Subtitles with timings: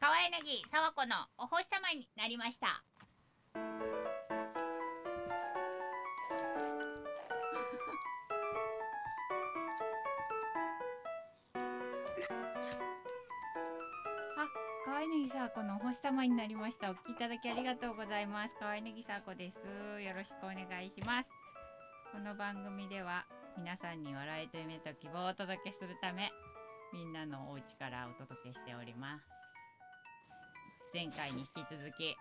[0.00, 2.68] 川柳沢子のお星様になりました。
[2.68, 2.82] あ、
[14.86, 16.90] 川柳沢子のお星様になりました。
[16.90, 18.54] お聞きいただきありがとうございます。
[18.58, 19.58] 川柳沢子です。
[20.00, 21.28] よろしくお願いします。
[22.10, 23.26] この番組では
[23.58, 26.30] 皆さんに笑いと夢と希望をお届けするため
[26.94, 29.39] みんなのお家からお届けしております。
[30.92, 32.14] 前回に引き続きイ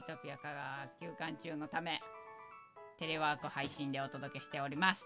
[0.00, 2.00] ートピア化が休館中のため
[2.98, 5.04] テレワーク配信でお届けしております。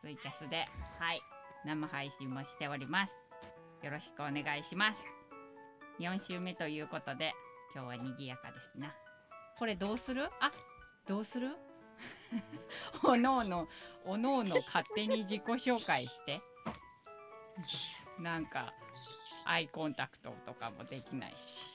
[0.00, 0.64] ツイキャスで
[1.00, 1.20] はい
[1.64, 3.14] 生配信もしております。
[3.82, 5.02] よろしくお願いします。
[5.98, 7.32] 4週目ということで
[7.74, 8.94] 今日は賑やかですな。
[9.58, 10.28] これどうする？
[10.40, 10.52] あ
[11.08, 11.50] どうする？
[13.02, 13.66] おのおの
[14.04, 16.40] おのおの勝手に自己紹介して。
[18.20, 18.72] なんか
[19.46, 21.74] アイコンタクトとかもできないし。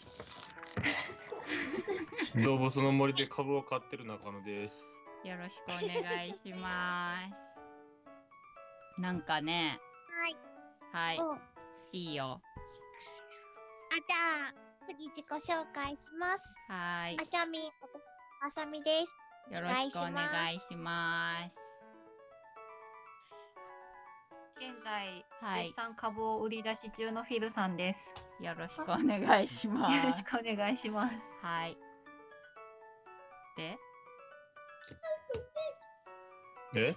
[2.44, 4.78] 動物の森で株を買ってる中野です。
[5.24, 5.68] よろしくお
[6.04, 7.18] 願いしま
[8.98, 9.02] す。
[9.02, 9.80] なんかね。
[10.92, 11.20] はい。
[11.20, 11.34] お。
[11.34, 11.40] あ
[11.92, 12.42] いいよ。
[14.08, 14.54] じゃあ
[14.88, 16.56] 次自己紹介します。
[16.68, 17.18] はーい。
[17.20, 17.60] あしゃみ
[18.42, 19.22] あさみです。
[19.52, 21.61] よろしくお願いします
[24.62, 28.14] 現在、はい絶賛株を売り出し中のフィルさんです。
[28.40, 31.40] よろしくお願いしま よろしすくお願いします。
[31.42, 31.76] はい
[33.58, 33.80] で？
[36.76, 36.96] え？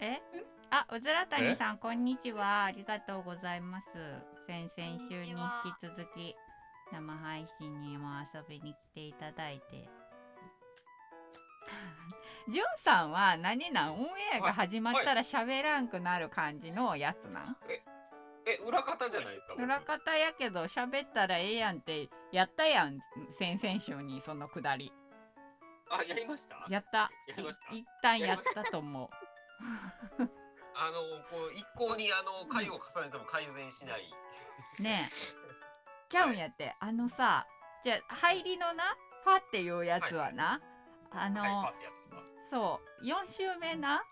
[0.00, 0.22] え？
[0.70, 2.64] あ、うずらたにさん、こんにちは。
[2.64, 3.88] ありがとうございます。
[4.46, 6.34] 先々週に引き続き、
[6.90, 9.86] 生配信にも遊びに来ていただいて。
[12.48, 13.94] じゅんさんは何なん？
[13.94, 14.00] オン
[14.34, 17.56] エアが始まったら喋らんくなる感じのやつなん、
[18.46, 19.54] え、裏方じゃないですか。
[19.54, 19.64] 僕。
[19.64, 22.98] 裏方やけど喋ったらええやんってやったやん
[23.30, 24.92] 先々週にそのくだり。
[25.90, 26.66] あ、やりました？
[26.68, 27.10] やった。
[27.28, 27.74] やりました？
[27.74, 29.08] い一旦やったと思う。
[30.74, 30.92] あの、
[31.30, 34.10] こう一向にあの回を重ねても改善しない。
[34.80, 35.08] ねえ。
[36.08, 36.74] ちゃうんやって。
[36.80, 37.46] あのさ
[37.84, 38.84] じゃあ入りのな
[39.24, 40.60] ファっていうやつはな、
[41.10, 42.00] あの、はい、パってやつ。
[42.00, 42.01] が。
[42.52, 43.06] そう。
[43.06, 44.04] 4週目な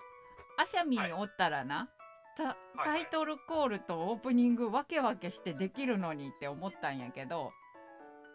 [0.56, 1.90] アシャミンおったらな、
[2.38, 7.52] たはいタイトルコールとオープニングわけわけしてできるのにって思ったんやけど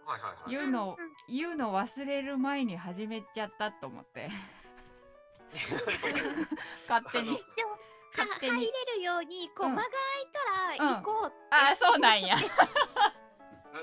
[0.06, 0.52] はいはいはい。
[0.52, 4.30] 言うの言うの忘れる前に始めちゃったと思って。
[6.88, 7.32] 勝手に。
[8.16, 8.58] 勝手に。
[8.58, 9.76] 入れるようにこううん。
[9.76, 11.36] 間が空いたら行こうって。
[11.50, 12.36] ああそうなんや。
[12.36, 12.40] あ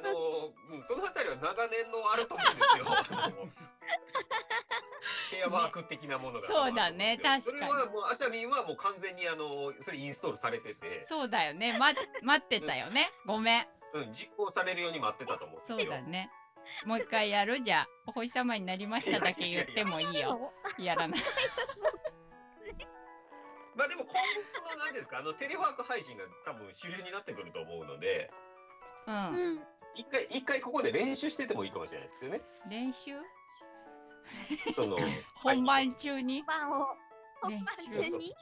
[0.00, 3.72] の、うん、そのあたりは長年のあると思うんですよ。
[5.30, 7.18] ケアワーク的なものが、そうだね。
[7.22, 7.42] 確かに。
[7.42, 11.92] それはもうアシャミンはもう完全にあのそれインストールされてて、そうだよね、ま、
[12.22, 13.10] 待ってたよね。
[13.26, 13.66] ごめん。
[13.94, 15.82] うん、実行されるように待ってたと思うんそ。
[15.82, 16.30] うだね。
[16.86, 20.52] もう一回やるじゃあお星様になりましただけ言ってもいいよ。
[20.78, 21.20] やらない。
[23.74, 24.18] まあでも今後
[24.70, 28.30] の何ですかあのテレワーク配信が多分主流になってくると思うので、
[29.06, 29.14] うん。
[29.14, 29.18] う
[29.54, 29.60] ん。
[29.94, 32.42] 一回一回ここで練習しててもいいかもしれないですよね。
[32.68, 33.12] 練習？
[34.74, 34.98] その
[35.34, 36.42] 本番中に？
[36.42, 36.96] 番を
[37.40, 38.34] 本練番習中に。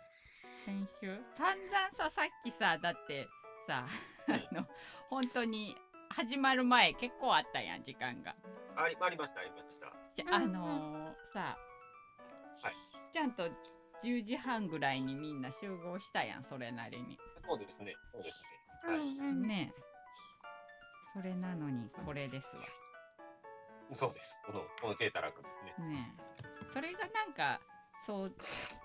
[0.67, 1.23] 練習？
[1.35, 3.29] 散々ささっきさだって
[3.67, 3.87] さ
[4.29, 4.67] あの
[5.09, 5.77] 本当に
[6.11, 8.35] 始まる前結構あったやん時間が。
[8.77, 9.93] ありありましたありました。
[10.15, 11.59] じゃうんあのーさ
[12.63, 12.75] はい。
[13.13, 13.49] ちゃんと
[14.03, 17.19] 10時半ぐらいにみんな集合したやんそれなりに。
[17.47, 18.49] そうですねそうですね。
[18.85, 19.47] うんはい、うん。
[19.47, 19.81] ねえ。
[21.13, 22.63] それなのにこれですわ
[23.93, 24.41] そうです。
[24.47, 25.75] このこのデータ楽ですね。
[25.89, 27.61] ねえそれがなんか
[28.07, 28.33] そう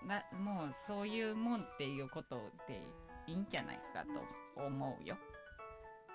[0.05, 2.81] なもうそういうもんっていうことで
[3.27, 5.17] いいんじゃないかと思うよ。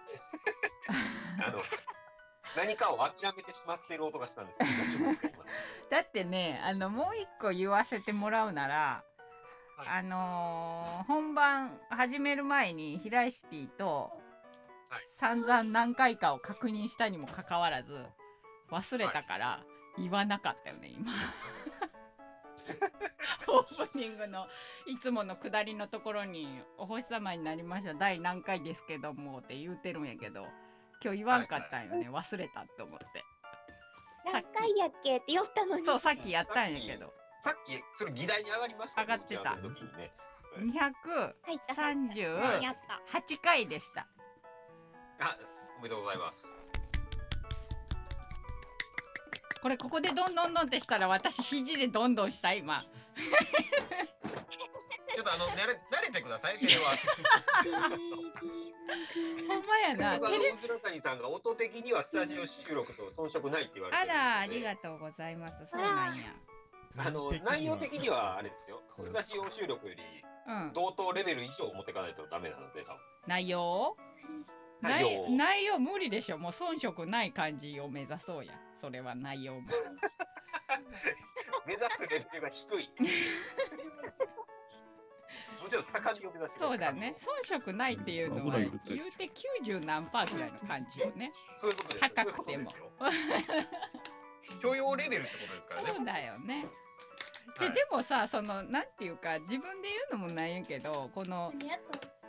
[1.47, 1.61] あの
[2.57, 5.45] 何かを諦めてしまっている音がしたんですけど今。
[5.91, 9.05] だってねあのもう一個言わせてもらうなら、
[9.77, 14.11] はいあのー本番始める前に平石 P と
[14.89, 18.05] はい散々何回かを確認したにもかかわらず
[18.71, 19.65] 忘れたから
[19.99, 21.13] 言わなかったよね今。
[23.49, 24.47] オープニングの
[24.87, 30.47] いつもの下りのところに「お星様になりました第何回ですけども」って言うてるんやけど
[31.03, 33.25] 今日言わんかったんよね、忘れたと思って
[34.25, 35.85] 何回やっけって言ったのに。
[35.85, 40.13] そうさっきやったんやけどさっきそれ議題に上がりましたね上がってた時にね。
[40.57, 41.35] 入った。
[41.47, 43.01] 入った238やった。
[43.43, 44.07] 回でした
[45.21, 45.39] あ
[45.79, 46.60] おめでとうございます。
[49.63, 52.85] これここでどんどんどんってしたら私肘でどんどんした今。
[55.15, 57.97] ちょっとあの 慣れ慣れてくださいテレワーク。
[59.47, 60.19] ほんまやな。
[60.19, 65.59] 結局あテレのうずら谷さんが音的にはスタジオ収録と遜色ないって言われてるあらありがとうございます。
[65.71, 66.35] そうなんや。
[66.97, 68.83] あの内容的にはあれですよ。
[68.99, 70.03] スタジオ収録より
[70.47, 70.73] うん。
[70.73, 73.03] 同等レベル以上持っていかないとダメなので多分。
[73.27, 73.97] 内容？
[74.81, 75.29] 内容。
[75.29, 76.39] 内内容無理でしょ。
[76.39, 79.63] もう遜色ない感じを目指そうやそれは内容も
[81.67, 82.91] 目指すレベルが低い。
[85.63, 87.15] もちろん高みを目指してくそうだね。
[87.19, 88.81] 遜色ないっていうのは言う。
[88.81, 89.31] て
[89.63, 91.31] 90何パーぐらいの感じよね。
[91.59, 92.73] そういうことです高くても。
[94.63, 95.89] 許容レベルってことですからね。
[95.89, 96.67] そうだよね。
[97.59, 97.77] じゃはい。
[97.77, 101.53] でもさそのなんていうか自分で言うのもないんやけどこの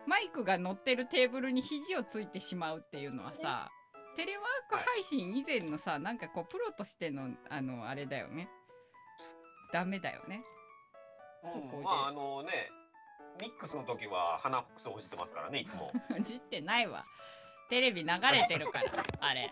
[0.05, 3.71] マイクが乗ってるテーブルに肘をついてしまうっていうのはさ
[4.15, 8.49] テレワーク配信以前のさなんかこうプロとしてのあのあれだよね。
[9.71, 10.43] ダメだよね。
[11.43, 11.83] うん。
[11.83, 12.69] まああのね
[13.39, 15.91] ミックスの時は鼻くそほじってますからねいつも。
[16.21, 17.05] じってないわ。
[17.69, 19.51] テレビ流れてるから あれ。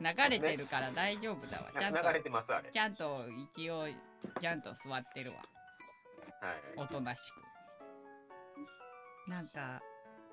[0.00, 2.70] 流れてるから大丈夫だわ、ちゃんと流れてますあれ。
[2.70, 3.86] ちゃんと一応
[4.40, 5.36] ちゃんと座ってるわ。
[5.36, 5.44] はい。
[6.76, 7.42] おとなしく。
[9.30, 9.80] なんか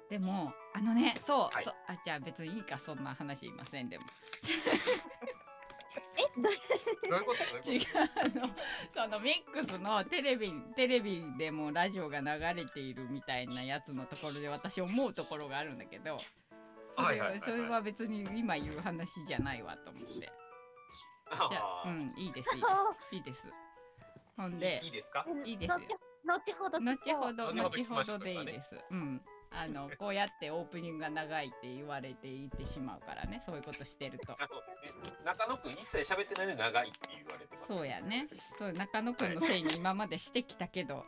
[0.09, 1.63] でもあのねそう、はい。
[1.63, 4.03] そうあじゃあ別にいいかそんな話いませんでも。
[6.17, 6.51] えどう
[7.09, 7.33] どういうこ
[7.63, 7.71] と？
[7.71, 7.81] 違う
[8.15, 8.49] あの
[8.93, 16.17] そのミックスのテレビテレビでもラジオが流れているみたいなやつのところで私思うところがあるんだけど
[16.95, 17.29] それはいはいはい。
[17.29, 20.07] はいはそれは別に今言う話じゃないわと思って。
[20.19, 23.45] じゃああーうんいいですいいですいいです。
[24.37, 25.25] ほんでいいですか？
[25.45, 25.77] いいですよ。
[26.25, 28.75] 後ほど後ほど後ほどでいいです。
[28.91, 29.21] うん。
[29.51, 33.41] あのこうやってオープニングが長いって言われていってしまうからね。
[33.45, 34.33] そういうことしてると。
[34.33, 34.61] あそう。
[34.81, 37.73] ですね中野くん一切喋ってないのに長いって言われてます。
[37.73, 38.27] そうやね。
[38.57, 41.03] そう中野くんのせいに今までしてきたけど、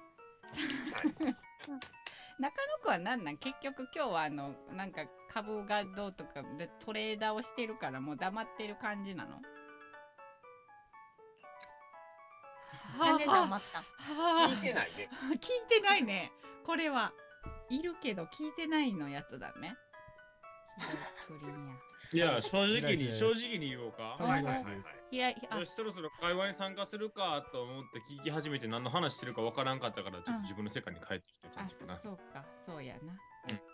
[2.40, 3.38] 中野くんは何なん？
[3.38, 5.02] 結局今日はあのなんか
[5.32, 9.40] 株がどうとかでトレーダーをしてるからもう黙ってる感じなの？
[13.00, 13.84] なんで黙った。
[14.50, 15.10] 聞いてないね。
[15.30, 15.40] 聞い
[15.70, 16.32] てないね。
[16.66, 17.14] これは
[17.72, 19.76] いるけど聞いてないのやつだね。
[22.14, 24.18] いや、正直に、正直に言おうか。
[24.20, 24.66] はいはいはい。
[25.12, 25.60] ひらあ。
[25.60, 32.00] よし、そろそろ会話に参加するかと思って聞き始めて何の話してるかわからんかったから、ちょっと自分の世界に帰ってきた感あじかな。
[32.00, 33.14] そうかそうやな、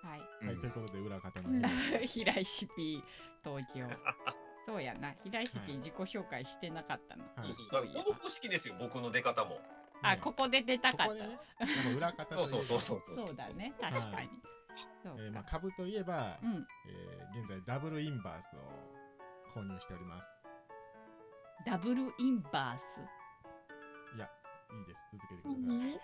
[0.07, 0.21] はい。
[0.41, 0.47] うん。
[0.49, 1.67] はい、ということで裏方の
[2.05, 3.03] 平石 P
[3.43, 3.89] 登場
[4.67, 5.15] そうやな。
[5.23, 7.47] 平石 P はい自己紹介してなかったの、はい。
[7.47, 9.59] そうそうこの方式ですよ僕の出方も
[10.01, 11.03] あここで出たかった。
[11.05, 11.39] ここでね、
[11.83, 13.27] でも裏方とそいうえばそうそうそう。
[13.27, 13.73] そうだね。
[13.79, 14.29] 確かに、
[15.03, 16.67] そうか、えーまあ株といえば、うん。
[16.89, 20.29] えー現在ダブルインバースを購入しております。
[21.65, 22.83] ダブルインバース？
[24.15, 24.29] いや、
[24.71, 25.05] いいです。
[25.11, 26.01] 続けてください。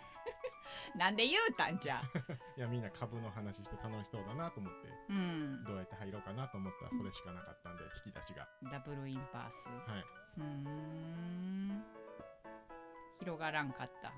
[0.97, 2.01] なんで言うたんじゃ。
[2.57, 5.63] いや、みんな株の話して楽しそうだなと思って、うん。
[5.63, 8.47] どうやって入ろうかなと思ったらそれしかなかったんで、引き出しが。
[8.71, 9.65] ダブルインバース。
[9.89, 10.05] はい。
[10.37, 11.83] うーん
[13.23, 14.09] 広がらんかった。
[14.09, 14.17] はい。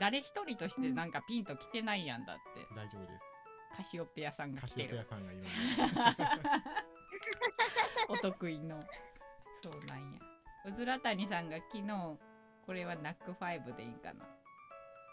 [0.00, 2.42] 誰一人としてなんかピンと来てないやんだって。
[2.74, 3.24] 大丈夫です。
[3.76, 5.44] カシオペアさんがカシオペア来てるさんがいる。
[8.08, 8.82] お得意の。
[9.62, 10.20] そうなんや。
[10.66, 12.18] うずら谷さんが昨日
[12.66, 14.24] これはナック5でいいんかな。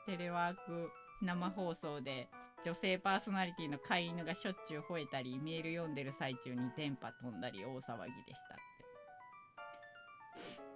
[0.05, 0.91] テレワーク
[1.21, 2.29] 生放送で
[2.63, 8.57] 女性パーソナリティの飼い犬がしょっちゅう吠えたりメール読んでる最中に電波飛んだり大騒ぎでしたっ
[10.57, 10.70] て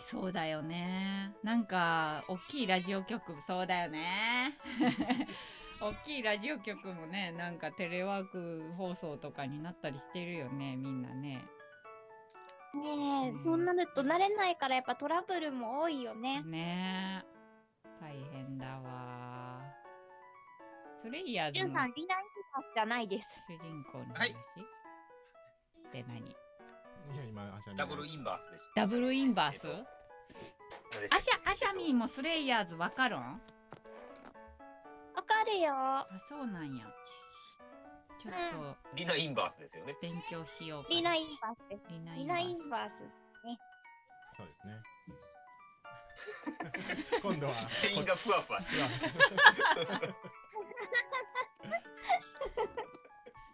[0.00, 1.34] そうだよね。
[1.42, 4.56] なんか大きいラジオ局そうだよね。
[5.80, 11.44] 大きいラジオ局もねなんかテレワーク放送とかになったりしてるよねみんなね。
[12.74, 16.42] ねえ、そうなると慣れないからやっぱトラブルも多いよね。
[16.42, 17.38] ねえ。
[18.00, 19.60] 大変だわ。
[21.02, 22.28] スレイヤーズのじゅんさん、リナイン
[22.74, 23.42] じゃないです。
[23.48, 24.30] 主人公の話、はい。
[24.30, 24.34] っ
[25.92, 26.47] て何？
[27.76, 29.70] ダブルインバースですダブルインバース、ア
[31.20, 33.20] シャアシャミンもスレイヤーズわかるん？
[33.20, 33.38] わ
[35.26, 35.72] かるよ。
[35.74, 36.86] あそうなんや。
[38.18, 38.38] ちょっと
[38.94, 39.96] けリナインバースですよね。
[40.02, 41.82] 勉強しようかリナインパスです。
[42.16, 42.88] リナイインバース。
[42.88, 43.02] ンバース。
[44.36, 44.82] そうですね。
[47.22, 47.52] 今度は。
[47.82, 48.82] 全員がふわふわしてる。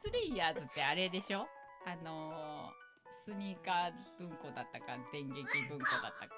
[0.04, 1.46] スレイヤーズってあれでしょ？
[1.86, 2.83] あのー
[3.24, 6.36] スニーカー文庫だったか電撃文庫だったか。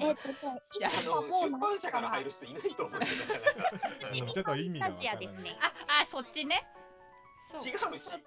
[0.00, 4.08] えっとね、 じゃあの出版社から入る人いないと思うんですよなかなか。
[4.08, 4.96] う んちょっと意味がスタわからない。
[4.96, 5.56] ジアですね。
[5.60, 6.66] ああそっちね。
[7.52, 7.62] そう。
[7.62, 8.22] 違うし間違っ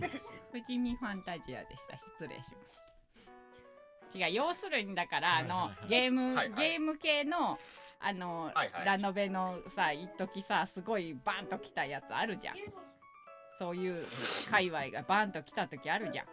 [0.00, 1.98] てるし富士見ファンタジアでした。
[1.98, 2.80] 失礼しまし
[4.12, 4.18] た。
[4.18, 5.78] 違う要するにだからあの、はいはい。
[5.80, 6.70] はいゲーム、はいはい。
[6.70, 7.58] ゲーム系の
[8.00, 8.86] あの、はいはい。
[8.86, 12.56] ラノベのさ一時さすごいバンと来たやつあるじゃん
[13.58, 14.04] そういう
[14.50, 16.24] 界隈がバンと来た時あるじゃ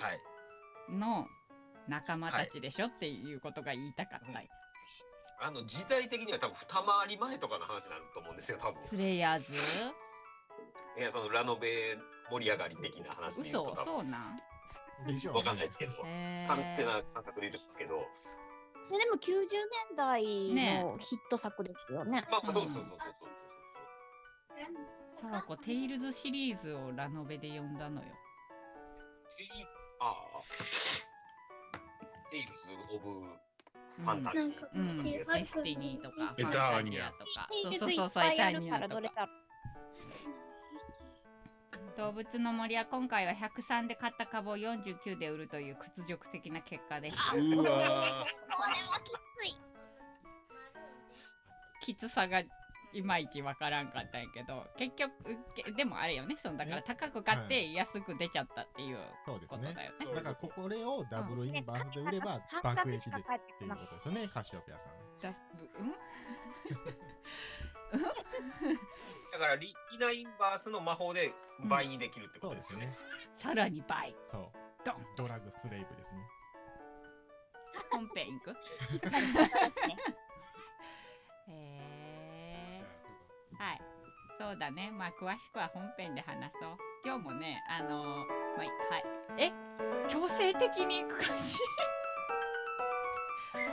[0.00, 0.92] はい。
[0.92, 1.26] んの
[1.88, 4.26] 仲間たちでしょ、っていうことが言いたかった。
[4.30, 4.32] ん。
[4.34, 4.40] や
[5.40, 8.82] あの時代的には多分二回り前とかの話になると思うんですよ、多分。
[8.84, 9.52] スレイヤーズ？
[10.98, 11.98] いや、そのラノベ
[12.30, 14.40] 盛り上がり的な話で言う嘘そうなん。
[15.06, 15.40] でしょうね。
[15.40, 15.92] わかんないですけど、
[16.46, 18.06] 勝手な感覚で言ってますけど、
[18.90, 19.32] ででも90
[19.90, 22.26] 年代ねのヒット作ですよね。
[22.30, 23.10] まあ、そうそうそうそうそう。
[25.20, 28.06] さわこテイルズシリーズをラノベで読んだのよ
[29.36, 29.46] テイ
[30.00, 30.14] ああ。
[32.30, 32.52] テイルズ・
[32.94, 34.52] オブ・ファンタジー。
[34.74, 39.00] うん、うんデスティニーとか、エファンタジアとか、テイルズいっそうそうそう、エタニアとか。
[41.96, 47.22] 動物の森は今回は103で買った株を49で売るという屈辱的な結果でした。
[47.36, 48.26] うわこれは
[49.04, 49.10] き
[49.48, 49.56] つい。
[51.86, 52.42] きつさが
[52.94, 55.12] いまいちわからんかったんやけど、結局、
[55.54, 56.82] けでもあれよね、そのだからね。
[56.86, 59.58] 高く買って安く出ちゃったっていうそうですね。
[59.58, 59.96] ことだよね。
[60.02, 63.14] そうだからここれをダブルインバースで売れば半爆益でっ
[63.58, 64.92] ていうことですよねカシオペアさん。
[65.20, 65.30] だ
[65.78, 65.94] うん？
[69.32, 71.32] だからリ、リナインバースの魔法で
[71.64, 72.92] 倍にできるってことですよね。
[72.96, 74.14] そうですねさらに倍。
[74.24, 74.48] そう。
[74.84, 75.06] ドン。
[75.16, 76.20] ドラッグスレイブですね。
[77.90, 78.54] 本編いく？
[83.58, 83.80] はい。
[84.38, 84.90] そうだね。
[84.90, 86.76] まあ詳しくは本編で話そう。
[87.04, 88.16] 今日もねあのー
[88.56, 89.04] まあはい。
[89.38, 89.52] え？
[90.08, 91.58] 強制的に詳 し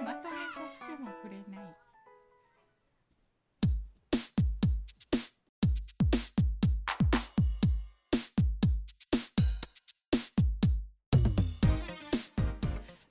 [0.03, 1.75] まとめさせてもくれない。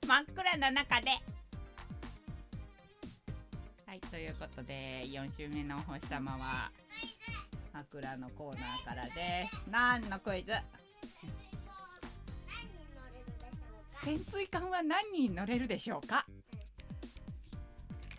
[0.07, 1.11] 真っ暗な中で。
[3.91, 6.71] はいということで4週目のお星様は
[7.73, 9.11] 枕のコーナーからで
[9.51, 9.59] す。
[9.69, 10.53] 何のクイズ？
[14.01, 16.25] 潜水艦は何人乗れるでしょうか？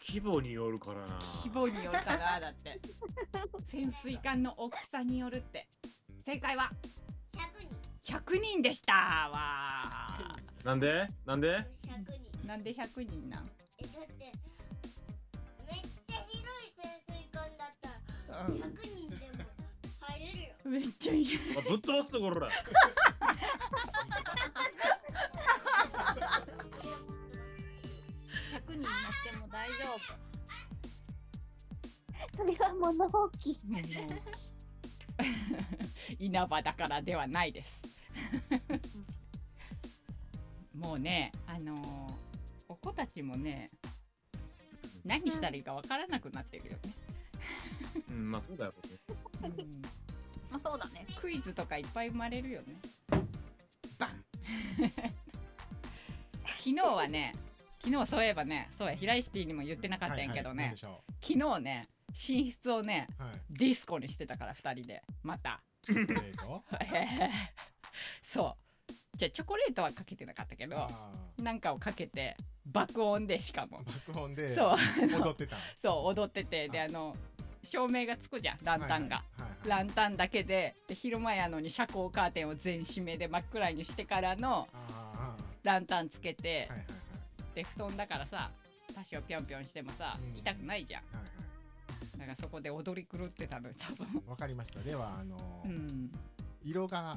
[0.06, 1.18] 規模によるからな。
[1.42, 2.78] 規模によるかなだって。
[3.70, 5.66] 潜水艦の大きさによるって。
[6.26, 6.70] 正解は
[8.04, 8.60] ？100人。
[8.60, 8.92] でした。
[9.32, 9.38] わ
[10.64, 11.08] なんで？
[11.24, 11.66] なんで？
[12.44, 13.46] なんで100人なん、
[13.80, 14.32] えだって
[18.48, 18.60] うん100
[18.96, 19.22] 人でも
[20.00, 22.48] 入れるよめっちゃいいあぶっ飛ばすところだ。
[28.52, 28.82] 100人乗っ
[29.32, 30.00] ても大丈夫。
[32.36, 33.58] それは物置。
[36.18, 37.80] 稲葉だからではないです
[40.74, 42.12] もうねあのー
[42.68, 43.70] お子たちもね
[45.04, 46.78] 何したらいいかわからなくなってるよね、
[48.10, 48.74] うん、まあそうだよ。
[49.42, 49.50] うん。
[50.50, 51.06] まあそうだね。
[51.20, 52.76] クイズとかいっぱい生まれるよね。
[53.98, 54.24] バン。
[56.44, 57.32] 昨日はね
[57.82, 61.82] 昨日そういえばねそうや平石 P にも言ってなかったんやけどね、はいはい、昨日ね
[62.12, 63.32] 寝室をねうはい。
[63.50, 65.02] ディスコにしてたから2人で。
[65.22, 65.60] また。
[65.84, 66.62] チョコレート？
[68.22, 68.56] そ
[68.88, 68.92] う。
[69.16, 70.88] じゃあチョコレートはかけてなかったけどあ
[71.38, 73.80] なんかをかけて爆音でしかも。
[73.80, 74.76] ー爆音でそう。
[75.22, 75.56] 踊ってた。
[75.80, 76.68] そう踊ってて。
[76.68, 77.16] であの
[77.62, 79.68] 照明がつくじゃんランタンが、はいはいはいはい。
[79.68, 86.86] ランタンだけでで昼間やのに遮光カーテンを全閉めで真っ暗にしてからのあランタンつけて、ーはいはい。
[87.54, 88.50] で布団だからさ
[88.94, 90.38] 多少ぴょんぴょんしてもさ、うん。
[90.38, 91.02] 痛くないじゃん。
[91.02, 91.22] はいは
[92.16, 92.18] い。
[92.18, 94.06] だからそこで踊り狂ってたのよ多分。
[94.06, 94.80] はいわかりました。
[94.80, 96.10] ではあのーうん。
[96.64, 97.16] 色が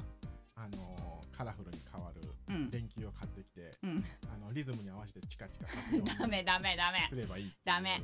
[0.54, 2.70] あのーカラフルに変わるうん。
[2.70, 4.04] 電球を買ってきてうん。
[4.32, 7.06] あのリズムに合わせてチカチカさすようにダメダメダメ。
[7.08, 8.00] すればいいダメ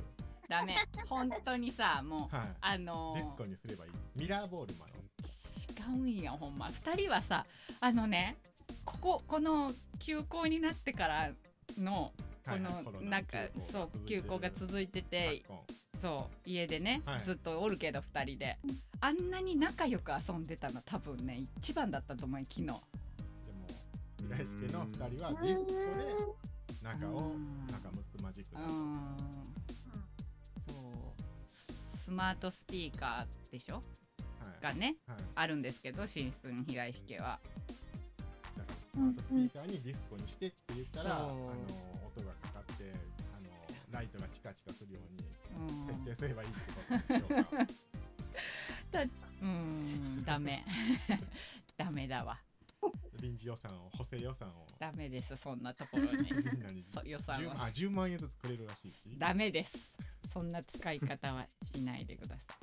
[0.48, 0.76] ダメ。
[1.08, 2.48] 本当にさもうはい。
[2.60, 3.90] あのーディスコにすればいい。
[4.16, 4.94] ミラーボールもある。
[5.22, 6.66] 違うんやほんま。
[6.66, 7.46] 2人はさ
[7.80, 8.36] あのね
[8.84, 11.30] こここの休校になってから
[11.78, 12.12] の
[12.44, 12.70] こはいは
[13.02, 13.38] いなんか
[13.70, 15.44] そう休校が続いてて
[16.00, 17.20] そう家でね、はい。
[17.24, 18.58] ずっとおるけど2人で。
[19.00, 22.66] あんなに仲良く遊んでたの多分ね一番だったと思うよ昨日。
[22.66, 22.82] じゃあも
[24.30, 25.76] う平石家の二人はディスコで
[26.82, 27.66] 仲をうん。
[27.66, 29.61] 仲睦まじくうーんそうス
[32.12, 33.76] マートスピーカーでしょ？
[33.76, 33.80] は
[34.60, 34.62] い。
[34.62, 35.16] がねはい。
[35.34, 37.38] あるんですけど寝室に平石家は。
[38.94, 41.28] スマートスピーカーにディスコにしてって言ったら、あの
[42.06, 42.92] 音がかかって
[43.34, 43.48] あの
[43.90, 45.86] ライトがチカチカするようにうん。
[45.86, 47.66] 設定すればいいってことでしょうか。
[49.42, 50.64] うーんダメ。
[51.76, 52.38] ダメだわ。
[53.20, 54.66] 臨時予算を補正予算を。
[54.78, 56.28] ダメですそんなところに。
[57.04, 59.16] 予算10はあ10万円ずつくれるらしいし。
[59.18, 59.94] ダメです
[60.32, 62.54] そんな使い方はしないでくださ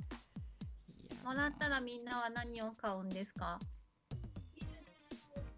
[1.22, 1.26] い。
[1.26, 3.60] もらったらみんなは何を買うんですか？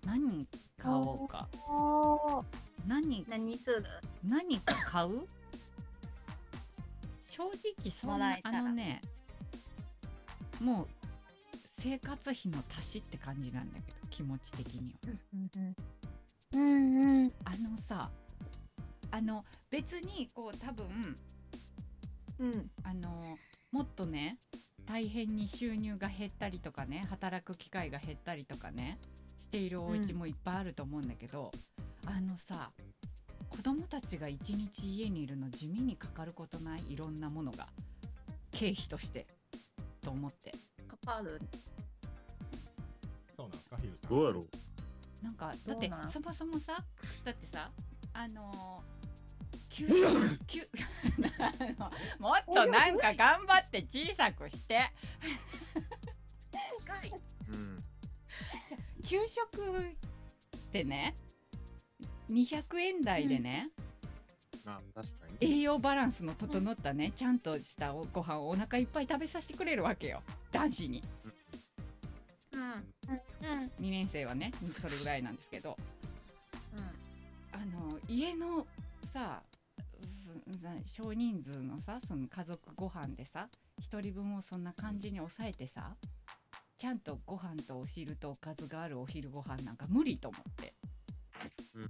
[0.06, 1.48] 何買おうか。
[2.88, 3.86] 何何する？
[4.28, 5.22] 何か買う？
[7.30, 9.02] 正直そんなあのね
[10.60, 10.88] もう
[11.80, 15.14] 生活費の足しって感じなんだけど気持ち的には。
[16.54, 16.62] うん
[17.24, 17.32] うん。
[17.46, 18.10] あのさ
[19.12, 21.16] あの別にこう多分
[22.42, 22.72] うん。
[22.84, 23.38] あの
[23.72, 24.38] もっとね
[24.86, 29.00] 大変に収入が減ったりとかね働く機会が減ったりとかね
[29.40, 31.52] しているお家もいっぱいあると思うんだけど、
[32.06, 32.72] あのさ
[33.50, 36.84] 子供たちが一日家にいるの地味にかかることない？
[36.90, 37.68] いろんなものが
[38.52, 39.26] 経費として
[40.02, 40.52] と思って。
[40.88, 41.40] かかる。
[43.38, 44.10] そうなんですか、ヒルさん。
[44.10, 44.46] どうやろう。
[45.24, 46.84] なんかだってそもそもさ
[47.24, 47.70] だってさ
[48.14, 49.01] あのー
[52.20, 54.92] もっとなんか頑張って小さくして。
[57.50, 57.84] うん。
[59.08, 59.82] 給食っ
[60.72, 61.16] てね
[62.30, 63.70] 200円台でね、
[64.66, 65.58] あ確かに。
[65.58, 70.22] 栄養バランスの整ったねちゃんとしたおご飯をお腹いっぱい食べさせてくれるわけよ。
[70.52, 71.04] 男子に。
[72.54, 72.62] うん。
[72.62, 72.72] うん。
[72.72, 73.72] うん。
[73.80, 75.78] 2年生はねそれぐらいなんですけど。
[77.54, 78.66] あの家の
[79.14, 79.42] さ
[80.84, 83.48] 少人数のさその家族ご飯でさ
[83.82, 85.96] 1人分をそんな感じに抑えてさ
[86.78, 90.74] ちゃんとご飯とお汁とおかずがあるお昼ご飯なんか無理と思って。
[91.76, 91.90] うんうん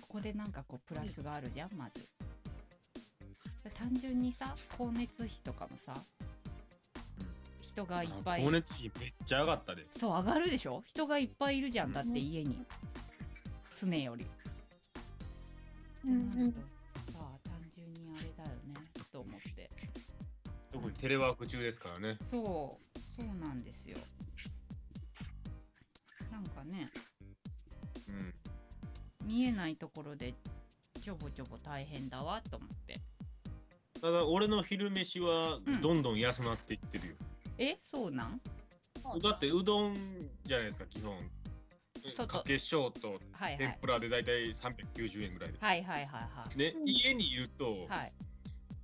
[0.00, 2.08] そこでなんかこうプラスがあるじゃんまず。
[3.76, 5.92] 単純にさ光熱費とかもさ
[7.60, 8.40] 人がいっぱい。
[8.40, 9.84] 光熱費めっちゃ上がったで。
[9.98, 10.82] そう上がるでしょ？
[10.86, 12.64] 人がいっぱいいるじゃんだってうん家に。
[13.78, 14.24] 常より
[16.08, 16.40] ってうん。
[16.40, 16.52] なる
[17.06, 18.74] とさ単純にあれだよね
[19.12, 19.70] と思って。
[20.72, 22.18] 特にテレワーク中ですからね。
[22.30, 22.42] そう
[23.20, 23.96] そうなんですよ。
[26.30, 26.90] なんかね
[28.08, 28.34] うん。
[29.26, 30.34] 見えないところで
[31.02, 33.00] ちょぼちょぼ大変だわと思って。
[34.00, 37.14] ただ俺の昼飯はうんどんどん安なっていってるよ、
[37.58, 38.40] えそうなん？
[39.22, 39.94] だってうどん
[40.44, 41.16] じゃないですか基本。
[41.16, 41.24] 外
[42.26, 43.56] かけしょうとはいはい。
[43.58, 46.58] 天ぷらでだいたい390円ぐらいで、はいはいはいはい。
[46.58, 46.88] ね、うん。
[46.88, 48.12] 家にいると、はい。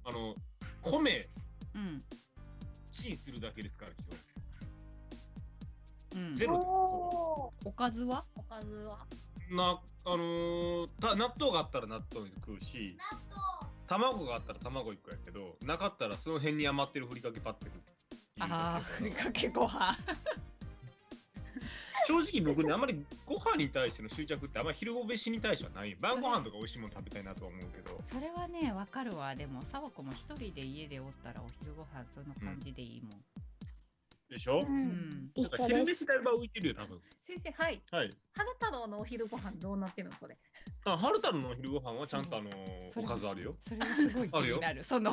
[0.05, 0.35] あの
[0.83, 1.29] 米。
[1.74, 2.03] うん。
[2.92, 3.94] チンするだけですから基
[6.16, 6.24] うん。
[6.27, 6.66] 本ゼロです。
[6.68, 8.24] おおかずは？
[8.37, 8.98] おかずは？
[9.50, 12.96] なあのーた納豆があったら納豆に食うし
[13.87, 19.96] 卵があったら卵1個やけどなかったらその辺に余ってるふりかけパッて入れるああふりかけご飯
[22.06, 25.94] 正直僕ねあんまりご飯に対しての執着ってあんまり昼飯に対してはない。
[26.00, 28.00] 晩ご飯とか美味しいもの食べたいなとは思うけど。
[28.06, 29.34] それはねわかるわ。
[29.34, 33.10] でもさわこも一人で家でおったらお昼ご飯その感じでいいもん。
[34.30, 36.04] でしょ、ううんん一緒昼です。
[36.04, 36.98] 飯だいぶ浮いてるよ多分。
[37.26, 37.82] 先生はい。
[37.90, 38.10] はい。
[38.34, 40.36] 花太郎のお昼ご飯どうなってるのそれ？
[40.86, 42.50] あ春太郎のお昼ご飯はちゃんとあの
[42.96, 43.54] おかずあるよ。
[43.68, 44.82] それがすごい気になる。
[44.82, 45.12] その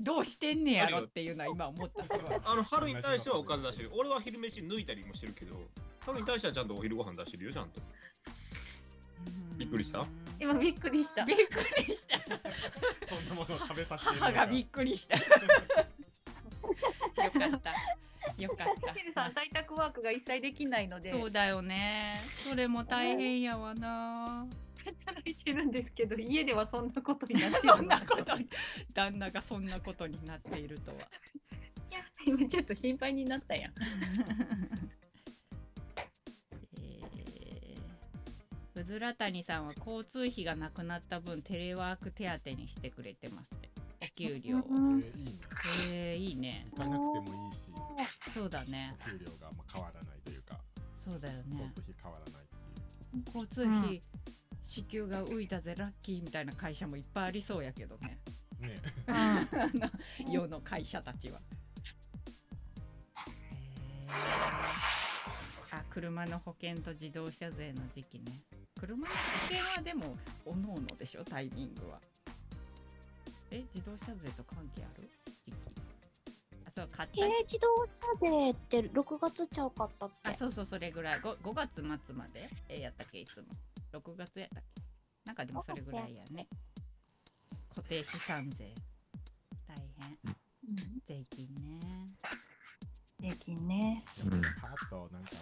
[0.00, 2.04] どうしてんねやろっていうのは今思った。
[2.44, 5.54] あの春に対してはおかず出してる俺は昼飯抜いたりもしてるけど
[6.04, 7.80] 春に対してはちゃんとお昼ご飯出してるよちゃんと。
[9.56, 10.00] びっくりした？
[10.00, 10.06] うん
[10.40, 11.24] 今びっくりした。
[11.24, 11.42] びっく
[11.86, 12.18] りした。
[13.06, 15.16] そんなものを食べさせて母がびっくりした。
[15.16, 15.28] よか
[17.56, 17.70] った。
[18.42, 18.92] よかった。
[18.92, 21.12] ヒルさん在宅ワークが一切できないので。
[21.12, 22.20] そうだよね。
[22.34, 24.46] それも大変やわな。
[24.84, 28.46] 働いてるんですけど家ではそんなことになってるそんなことに
[28.92, 30.96] 旦那がそんなことになっているとは。
[32.26, 33.72] 今ちょっと心配になったやん
[38.84, 43.70] うずら谷さんは交通費がなくなった分テレワーク手当にしてくれてますね
[44.02, 44.60] お給料を。
[44.68, 45.32] うんえーいいね。
[45.88, 46.66] えー、いいね。
[46.76, 47.60] 行かなくてもいいし、
[48.34, 48.94] そうだね。
[49.06, 50.60] 給料がまあ変わらないというか、
[51.02, 53.22] そうだよ交ね通費変わらないっていう。
[53.24, 54.02] 交通費、
[54.62, 58.18] 支給が浮いたぜラッキーみたいな会社もいっぱいありそうやけどね。
[58.60, 58.76] ね、
[59.08, 59.90] あの
[60.30, 61.40] 世の会社たちは。
[63.28, 65.03] えーあ
[65.94, 68.40] 車の保険と自動車税の時期ね。
[68.80, 69.12] 車の保
[69.46, 72.00] 険はでもおのおのでしょタイミングは。
[73.52, 75.08] え自動車税と関係ある
[75.46, 75.54] 時期？
[76.66, 81.20] あそう買った軽自動車税って6月ちゃうかったってあそうそうそれぐらい。
[81.20, 81.84] 5, 5月末
[82.16, 82.40] まで？
[82.70, 83.44] えやったっけいつも。
[83.92, 84.82] 6月やったっけ？
[85.26, 86.48] なんかでもそれぐらいやね。
[87.68, 88.74] 固定資産税。
[89.68, 90.18] 大変。
[91.06, 92.08] 税金ね。
[93.20, 94.02] 税金ね。
[94.24, 94.40] うん。
[94.42, 95.30] パーッとなんか。
[95.32, 95.38] うん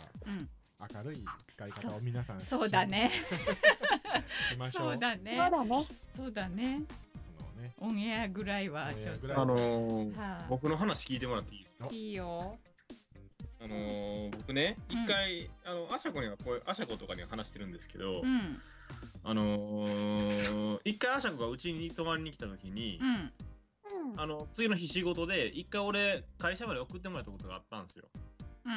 [0.94, 3.11] 明るい使い方を皆さんそうだね。
[4.50, 4.90] しましょう。
[4.90, 5.37] そうだね。
[5.37, 5.87] そうだね。
[6.16, 6.83] そうだね。
[7.38, 7.74] そのね。
[7.78, 9.40] オンエアぐらいはちょっと。
[9.40, 11.88] あのーはあ僕の話聞いてもらっていいですか？
[11.90, 12.59] いいよ。
[13.61, 15.05] あのー僕ねうん。
[15.05, 18.61] 一回、あのアシャコにはこうアシャコとかには話してるんですけど、うん。
[19.24, 24.20] あのー一回アシャコがうちに泊まりに来た時に、うんうん。
[24.20, 28.05] あの次の日仕事で一回俺会社まで送ってもらったことがあったんですよ。
[28.66, 28.72] うん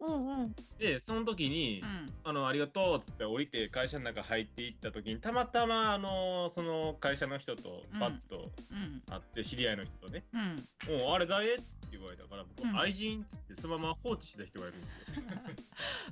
[0.00, 2.06] うんでその時に、うん。
[2.22, 9.02] あのありがとうっつって降りて会社の中入っていった時にたまたまあのその会社の人とバッとうん。
[9.08, 12.78] 会って知り合いの人とねうん「もうあれ誰?」って言われたから僕、うん。
[12.78, 15.04] 愛人っつってそのまま放置した人がいるんですよ。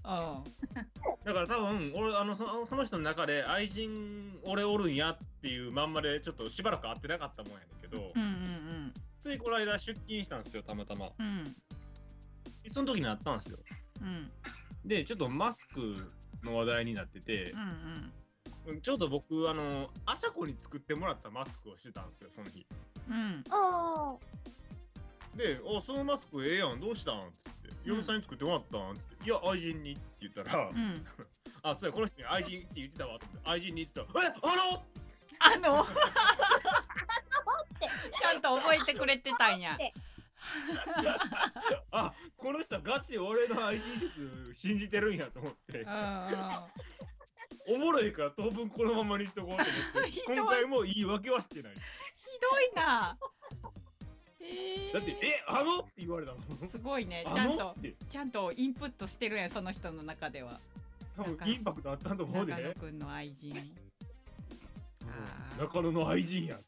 [1.25, 11.11] だから多分俺あのそのその人の中で愛人俺おるんやっていうまんまでちょっとしばらく会ってなかったもんやねんけど、うんうんついこの間出勤したんですよたまたま。
[11.19, 11.45] うん。
[11.45, 11.51] で
[12.69, 13.59] その時に会ったんですよ。
[14.03, 14.31] うん。
[14.85, 16.13] でちょっとマスク
[16.45, 17.53] の話題になってて
[18.67, 22.67] う、んちょうど僕あのアシャコに作ってもらったマスクをしてたんですよその日。
[23.09, 23.15] うん。
[23.15, 24.17] うんあ
[25.35, 31.07] で「おそのマスクええやんどうしたん?」っつって「嫁さんに作ってもらったん?」っつって「いや愛人に」って言ったら「うん
[31.63, 34.85] あそうやこの人に愛人って言ってたわ」と思って愛人にって言ったら「えあの!」
[35.41, 35.87] あの。
[38.21, 39.79] ちゃんと覚えてくれてたんや
[41.91, 45.85] あこの人はガチで俺の愛人説信じてるんやと思って。
[47.67, 49.67] おもろいから当分このままにしとこうと思っ
[50.11, 50.21] て。
[50.27, 51.75] 今回も言い訳はしてない。
[51.75, 51.81] ひ
[52.41, 53.19] どいな。
[54.41, 54.93] えー。
[54.95, 56.69] だって「えあの?」って言われたもん。
[56.69, 57.25] すごいね。
[57.27, 57.77] あちゃんと
[58.09, 60.59] ちゃんとインプットしてるやんその人の中では。
[61.17, 62.53] 多分インパクトあったと思うで。
[62.53, 63.53] 長野くんの愛人。
[65.59, 66.59] 中野の愛人や。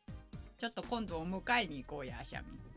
[0.59, 2.48] ちょっと今度お迎えに行こうやシャミ。
[2.48, 2.69] 終わるの遅いー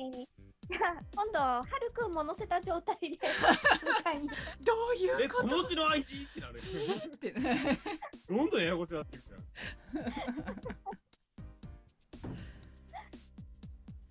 [1.14, 3.18] 今度はるくんも乗せた状態で
[4.62, 6.62] どういえうここのうちの愛人ってなる。
[6.62, 7.34] とって。
[8.28, 9.44] どんどんややこしくなってるじゃん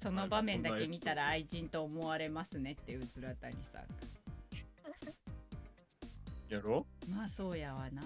[0.01, 3.85] その場面だけ見たら愛人と思われますねってうずら谷さん。
[6.49, 8.01] やろまあそうやわな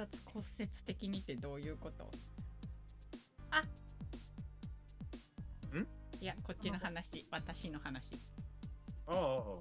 [0.00, 2.10] 複雑骨折的にってどういうこと？
[3.50, 3.60] あ。
[5.76, 5.86] ん？
[6.22, 7.26] いやこっちの話。
[7.30, 8.02] 私の話。
[9.06, 9.60] ああああ。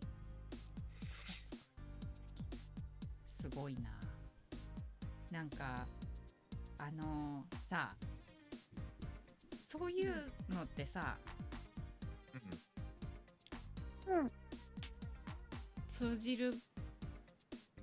[3.42, 3.90] すごいな。
[5.32, 5.86] なんか
[6.78, 7.94] あのーさ
[9.68, 10.14] そういう
[10.50, 11.18] のってさ
[14.08, 14.32] うん。
[15.98, 16.54] 通じる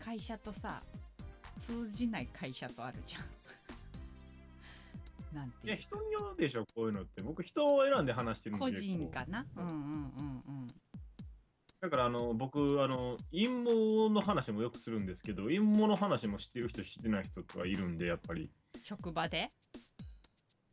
[0.02, 0.82] 会社とさ
[1.66, 3.22] 通じない会社とあるじゃん。
[5.34, 7.20] なんていや人によるでしょこういうのって。
[7.22, 9.44] 僕人を選んで話してるんで個人かな？
[9.56, 9.76] うんうんう
[10.50, 10.66] ん
[11.78, 18.42] だからあの僕あの陰謀の話もよくするんですけど陰謀の話も知ってる人知ってない人とかいるんでやっぱり。
[18.42, 18.50] うん
[18.82, 19.50] 職場で？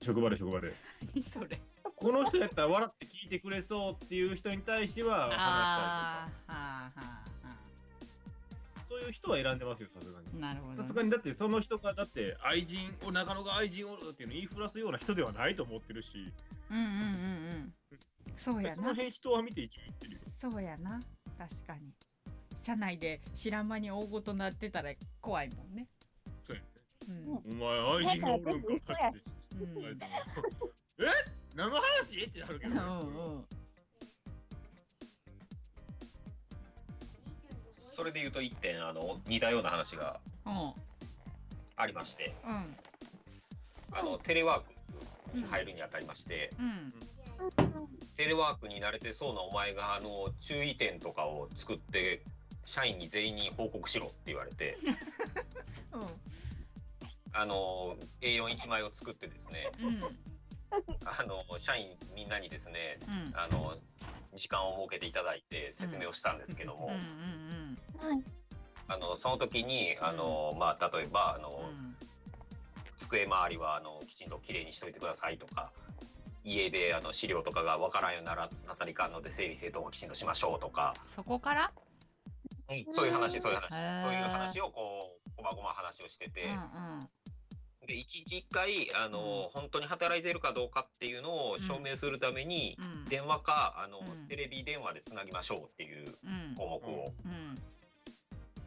[0.02, 0.74] 職場で職場で。
[1.16, 1.60] 何それ。
[1.96, 6.43] この人やったら笑って聞いてくれそうっていう人に対しては話した
[9.04, 10.28] いう人は選んでますよさすがに。
[10.38, 10.82] あなるほど。
[10.82, 16.32] さすがにだってその人がだって愛人お中野が愛人おるっていうのを言いふらすような人ではないと思ってるし。
[16.72, 16.96] うんうんうんう
[17.66, 17.74] ん。
[18.36, 18.76] そうやな。
[18.76, 20.20] その辺人は見て一応言ってるよ。
[20.40, 21.00] そうやな。
[21.38, 21.94] 確かに。
[22.62, 25.88] 社内で知らん間に大ごとなってたら怖いもんね。
[26.48, 26.68] そうやね。
[27.10, 27.62] うん。
[27.62, 30.00] お前愛人がおるんかうん。
[31.04, 31.06] え？
[31.56, 32.22] 何の話？
[32.22, 33.46] ってなるけど、うんうん
[38.04, 40.74] それで言うと一点あの似たような話がうん
[41.78, 42.36] ありまして。
[42.46, 42.76] うん。
[43.98, 44.62] あのテレワー
[45.32, 46.94] クに入るにあたりまして、うん。
[48.18, 52.24] テレワークに慣れてそうなお前があの注意点とかを作って
[52.66, 54.78] 社員に全員に報告しろって言われて。
[57.32, 59.72] あの A41 枚を作ってですね。
[59.82, 59.88] うん。
[59.88, 60.02] うん
[61.06, 63.34] あの社員みんなにですねうん。
[63.34, 63.78] あの
[64.36, 67.63] 時間を設けていただいて説明をしたんですけども、うんうん
[68.00, 68.24] はい。
[68.88, 71.96] あのその時にあの、まあ、例えばあの、うん。
[72.96, 75.74] 机周りはあのきちんときれいにしといてくださいとか
[76.46, 81.72] 家であの資料とかがわからんようにならなったりかんので整理整頓をきちんとしましょうとか、そこから？
[82.70, 83.76] うんそういう話そういう話。
[83.76, 87.08] そういう話をこうこまごま話をしてて、うん
[87.86, 92.86] で一日一回あの、本当に働いてるかどうかっていうのを証明するために、うん。
[92.86, 93.06] うん。
[93.06, 94.28] 電話かあの、うん。
[94.28, 96.56] テレビ電話でつなぎましょうっていううん。
[96.56, 97.56] 項目をうん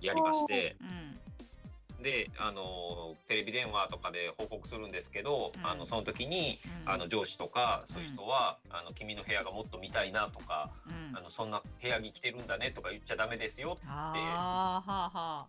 [0.00, 1.16] やりまして、うん。
[2.02, 5.66] であのテレビ電話とかで報告するんですけど、うん。
[5.66, 6.92] あのその時に、うん。
[6.92, 11.16] あの上司とかそういう人は、あの君の部屋がもっと見たいなとか、うん。
[11.16, 15.48] あのそんな部屋着着てるんだねとか言っちゃダメですよってあーはあは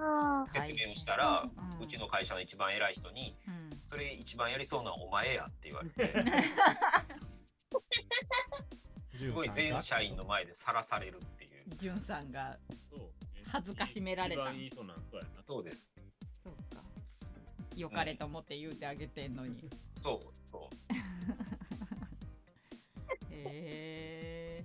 [0.00, 1.44] あ説明をしたら、
[1.80, 6.14] ううんちの会社の一番偉い人にうん「それ一番やりそうなお前や」って言われて。
[9.18, 11.64] すごい全社員の前でさらされるっていう。
[11.76, 12.56] じゅんさんが。
[12.88, 13.10] そう
[13.50, 14.42] 恥ずかしめられた。
[14.42, 15.42] 一番言いそうなんそうやな。
[15.46, 15.92] そうです。
[16.44, 16.82] そうか。
[17.76, 19.68] よかれと思って言うてあげてんのに、
[20.02, 20.74] そうそう。
[23.30, 23.34] へ
[24.10, 24.64] え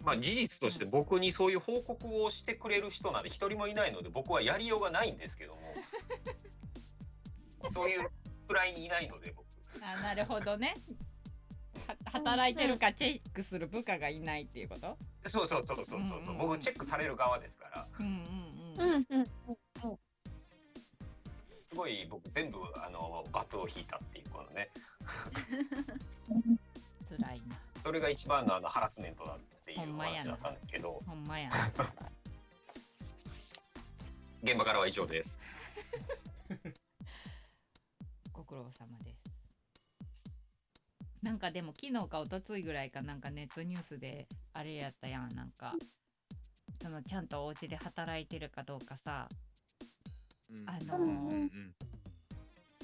[0.00, 5.60] ーまあ事実として僕にそういう報告をしてくれる人なんて一人もいないので僕はやりようがないんですけども。
[7.72, 8.10] そういう
[8.48, 9.46] くらいにいないので僕。
[9.82, 10.74] あなるほどね。
[10.76, 11.11] は
[12.12, 14.96] 働いてるかチェックする部下がいないっていうこと？
[15.28, 17.86] そうそうそうそうそうそう、うん僕チェックされる側ですから。
[18.00, 19.26] うんうんううんんうん
[21.70, 24.68] すごい僕全部あの罰を引いたっていうこのね。
[27.08, 27.58] 辛いな。
[27.82, 31.02] それが一番のあのハラスメントだっていう話だったんですけど。
[31.06, 31.48] ほんまや
[34.42, 35.40] 現場からは以上です。
[38.32, 39.21] ご苦労様です
[41.22, 45.34] なんかでも昨日か一昨日ぐらいかなんかネットニュースであれやったやん。
[45.34, 45.74] なんか
[46.82, 49.28] そのちゃんとお家で働いてるかどうかさ。
[50.50, 50.64] うん。
[50.68, 51.74] あのーうんうん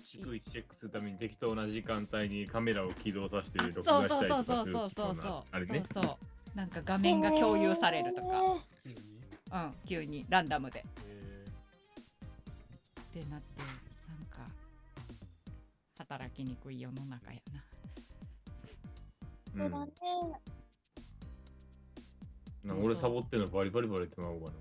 [0.08, 6.18] 逐一チェックするために適当な時間帯にカメラを起動させてあ録そうそう画したりとそうそうそうそうそうなあれねそうそ
[6.54, 8.96] うなんか画面が共有されるとか、急に
[9.52, 11.44] うん急にランダムでえ
[13.20, 14.50] ってなってなんか
[15.98, 17.62] 働きにくい世の中やな
[19.54, 19.60] うん。
[19.60, 19.92] そうだね。
[22.64, 24.56] なんか俺サボってんのバリバリバリってまうわな。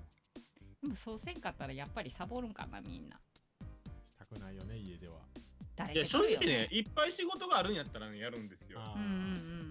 [0.81, 3.15] でもそうせんかったらやっぱりサボるんかなみんな。
[3.15, 3.19] ー
[4.09, 5.15] したくないよね家では。
[5.75, 8.79] 誰いや正直ねいっぱい仕事があるんやったらねやるんですよ。
[8.81, 9.66] あうんうんでも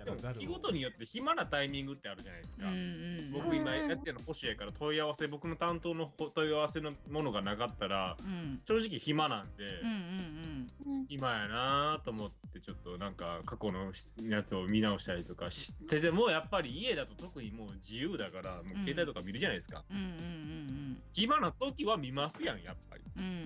[0.00, 8.60] やらざ月ごとによって暇なタイミングってあるじゃないですか、うんうん僕今やってるの保守やから問い合わせ僕の担当の問い合わせのものがなかったらうん。
[8.66, 11.06] 正直暇なんで、うんうんうん。
[11.06, 13.92] 暇やなと思ってちょっとなんか過去の
[14.28, 21.02] やつを見直したりとかしてでもやっぱり家だと特にもう自由だからもう携帯とか見るじゃないですか、うんうんうんうん。
[21.12, 23.02] 暇な時は見ますやんやっぱり。
[23.18, 23.36] うんうんう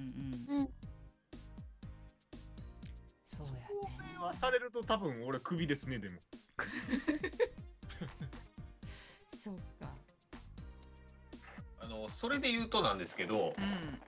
[0.00, 0.03] ん
[4.14, 6.20] やこねれはされると多分俺クビですねでも。
[9.42, 9.88] そうか。
[11.80, 13.98] あのそれで言うとなんですけどうん。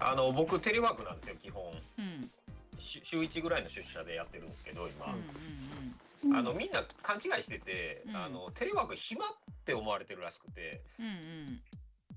[0.00, 1.62] あの僕テレワークなんですよ基本。
[1.98, 2.30] うん。
[2.78, 5.94] し週1ぐらいの出社でやってるんですけど今、うんうん
[6.34, 8.16] あのみんな勘違いしてて、うん。
[8.16, 9.28] あのテレワーク暇っ
[9.66, 11.60] て思われてるらしくてうんうん。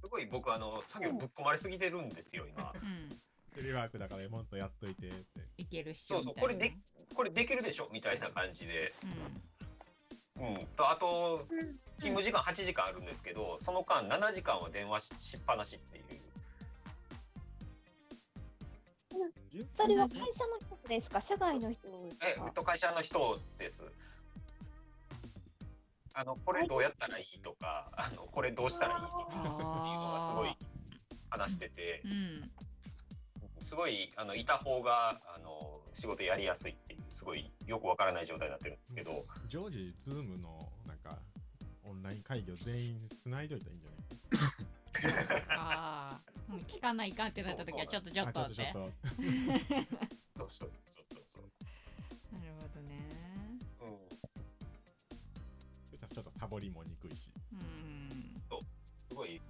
[0.02, 2.72] すごい僕あの作業ぶっ込まれすぎてるんですよ今。
[2.82, 3.10] うんうん
[3.58, 5.26] テレワークだからもっとやっといてって。
[5.58, 6.40] いけるっしそうょみたいな。
[6.40, 6.74] そうこれで
[7.16, 8.94] これできるでしょみたいな感じで、
[10.38, 10.48] うん。
[10.50, 11.58] うん、とあとうん
[11.98, 16.06] 勤務時間8時間あるんですけどその間7時間は電話ししっぱなしっていう。
[19.74, 21.20] それは会社の人ですか？
[21.20, 23.84] 社外の人ですえかっと会社の人です。
[26.14, 29.50] あのこれどうやったらいいとかあのこれどうしたらいいとかっていうの
[30.12, 30.56] がすごい
[31.32, 32.04] 話してて。
[32.06, 32.52] うん
[33.68, 39.26] すごいあのいた方があの仕事やりやすいっていうすごいよくわからない状態になってるんですけど。
[39.50, 41.20] 常時ズームのなんか
[41.84, 44.54] オンライン会議を全員つないどいたらいいんじゃない
[44.94, 45.36] ですか。
[45.50, 48.94] ああ、うん、聞かないかんってなった時はちょっとちょっとってあちょっとちょっと
[50.38, 51.44] そうそうそうそうそう。
[52.40, 53.04] なるほどね。
[53.82, 53.86] う
[55.98, 56.08] ん。
[56.08, 57.30] ちょっとサボりもにくいし。
[57.52, 58.34] うん。
[59.10, 59.42] すごい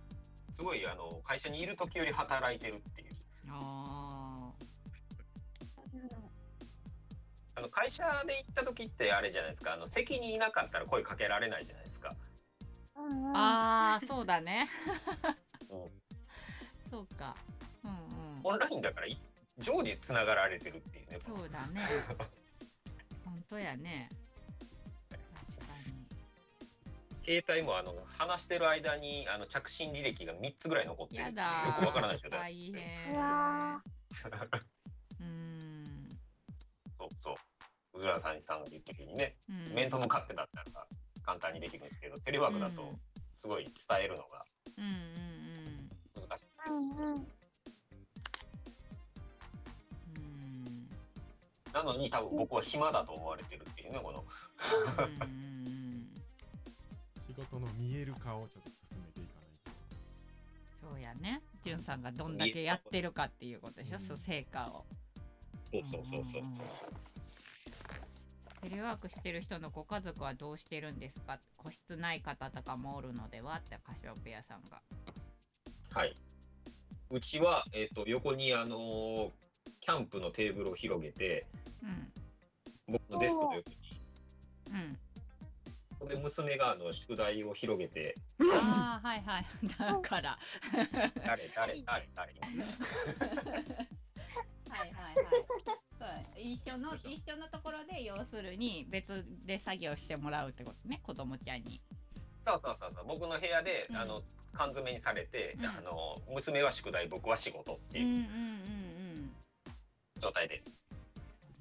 [0.57, 3.06] すごいあの会社にいる時より働いてるっていう
[3.53, 4.51] あ
[7.55, 9.73] あの会社で行った時ってあれじゃないですか。
[9.73, 12.13] あの席にいなかったら声かけられないじゃないですか。
[12.95, 13.35] うんうん。
[13.35, 14.67] ああーそうだね。
[15.71, 15.91] うん。
[16.91, 17.35] そうか。
[17.83, 18.41] うんうん。
[18.43, 19.17] オンラインだからい
[19.57, 21.19] 常時つながられてるっていうね。
[21.25, 21.81] そうだね。
[23.25, 24.09] 本当やね
[27.27, 31.25] 携帯もあの話してる間にあの着信履歴が3つぐらい残ってる。
[31.25, 31.31] よ
[31.77, 32.39] くわからない状態。
[32.39, 33.15] 大変。
[33.15, 33.83] うわ
[35.19, 36.07] うん。
[36.97, 37.35] そうそう。
[37.95, 39.73] うずらさんさんが言った時にね、うん。
[39.73, 40.87] 面と向かってだったら
[41.21, 42.97] 簡単にできるんですけど、テレワークだと
[43.35, 43.73] すごい伝
[44.05, 44.45] えるのが
[44.77, 46.21] うんうんうん。
[46.21, 46.47] 難しい。
[46.67, 47.13] うんうん。
[47.15, 47.17] う
[50.21, 50.89] ん。
[51.73, 54.25] なのに多分僕は暇だと思われてるっていうね、この。
[54.97, 55.66] うんうんうん。
[55.66, 55.66] 仕
[57.37, 59.71] 事の見える化をちょっと進めていかないと。
[60.89, 61.41] そうやね。
[61.63, 64.01] じゅんさんがどんだけやってるかっていうことでしょ、うん。
[64.01, 64.85] そう成果を。
[65.71, 66.21] そうそうそうそう。
[66.21, 66.61] んんん。
[68.63, 71.39] テレワークしてる人のご家族はどうしてるんですか？
[71.57, 73.57] 個室ない方とかもおるのでは？
[73.57, 74.81] ってカシオペアさんが。
[75.93, 76.15] はい。
[77.09, 79.29] うちは、えっ、と、横に、あのー
[79.79, 81.45] キャンプのテーブルを広げて、
[81.81, 82.11] うん。
[82.89, 83.77] 僕のデスクの横に。
[84.71, 84.99] うん
[86.05, 89.45] で、娘が、あの、宿題を広げて、ああはいはい。
[89.79, 90.37] だから。
[91.25, 92.33] 誰、誰、誰、誰？
[94.69, 95.45] はいはいはい。
[95.97, 96.09] そう。
[96.39, 101.81] 一緒の一緒のところで要するに別で作業してもらうってことね子供ちゃんに。
[102.41, 103.05] そうそうそうそう。
[103.07, 103.97] 僕の部屋で、うん。
[103.97, 104.21] あの、
[104.53, 105.65] 缶詰にされて、うん。
[105.65, 109.31] あの、娘は宿題、僕は仕事ってうんうんいううん。
[110.19, 110.77] 状態です。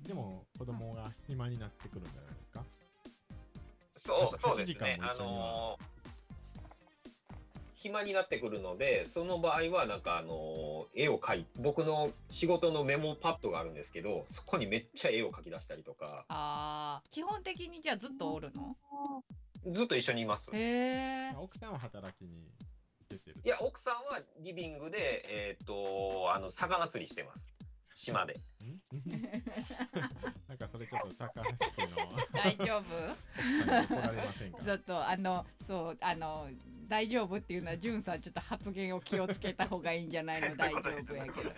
[0.07, 2.63] でも子供が暇になってくるんじゃないですか？
[3.97, 4.99] そう、8そうですね。
[5.03, 5.97] あのー
[7.75, 18.77] 暇になってくるので、その場合は、なんか、あのー絵を描い僕の仕事のメモパッドがあるんですけど、そこにめっちゃ絵を描き出したりとか、ああ基本的にじゃあずっとおるの？
[19.73, 20.51] ずっと一緒にいます。
[20.53, 22.51] へえ奥さんは働きに
[23.09, 27.53] 出てるいや、奥さんはリビングで、えっ、と、あの、魚釣りしてます。
[27.97, 28.35] 島で。
[28.35, 28.39] ん？
[30.49, 31.51] なんかそれちょっと高橋
[31.87, 31.97] 君の。
[32.33, 32.85] 大丈夫？
[32.85, 34.63] 奥さんに怒られませんか？
[34.65, 36.49] ちょっとあのそうあの
[36.89, 40.55] 大丈夫っていうのはじゅんさんちょっと発言を気をつけた方がいいんじゃないの？
[40.55, 41.51] 大丈夫やけど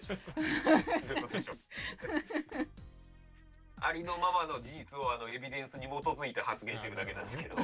[3.80, 7.56] ありのままの事実をあのエビデンスに基づいて発言してるだけなんですけど。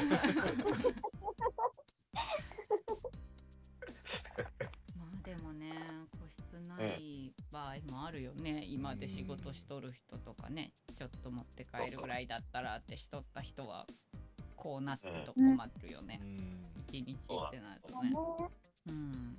[4.96, 5.72] まあでもね
[6.12, 7.23] 個室ない
[7.54, 8.64] 場合もあるよね。
[8.68, 10.72] 今で仕事しとる人とかね。
[10.98, 13.86] ちょっと持って帰るぐらいだったらってしとった人は
[14.56, 16.18] こうなってると困るよね。
[16.20, 16.66] うん。
[16.88, 18.10] 一日ってなるとね。
[18.10, 18.16] ね。
[18.88, 19.36] うん。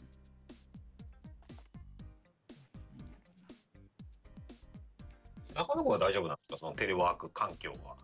[5.54, 6.58] 中野区は大丈夫なんですか？
[6.58, 7.98] そのテレワーク環境は。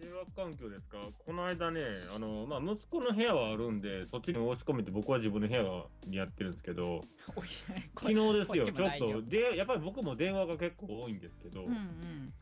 [0.00, 0.98] 迷惑環境ですか？
[1.26, 1.80] この間ね、
[2.14, 5.62] あの、まあ、息子の部屋はあるんで、そっちに押し込めて僕は自分の部屋
[6.08, 7.00] にやってるんですけど、
[7.34, 12.32] 昨日ですよ、ちちょっと、で、やっぱり僕も電話が結構多いんですけど、うんうん。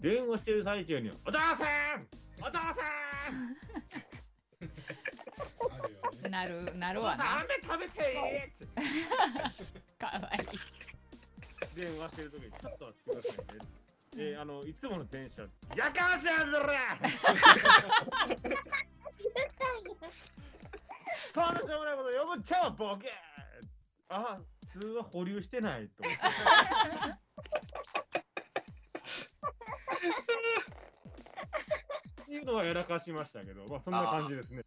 [0.00, 1.54] 電話してる最中に、お父さ
[1.96, 2.06] ん！
[2.40, 2.74] お父さ
[6.26, 6.28] ん！
[6.30, 8.52] なるなおるわな父さん飴食べて。
[9.98, 10.48] かわいい。
[11.74, 13.64] 電話してる時に、ちょっと待ってくださいね。
[14.16, 16.66] で、あの、いつものテンション、やかましやんぞれ
[21.34, 23.12] そんなしょうもないこと呼ぶんちゃうわボケ
[24.08, 24.40] あ、
[24.72, 26.20] 通話保留してないと思って。
[32.22, 34.62] っていうのはやらかしましたけど、まあそんな感じですね。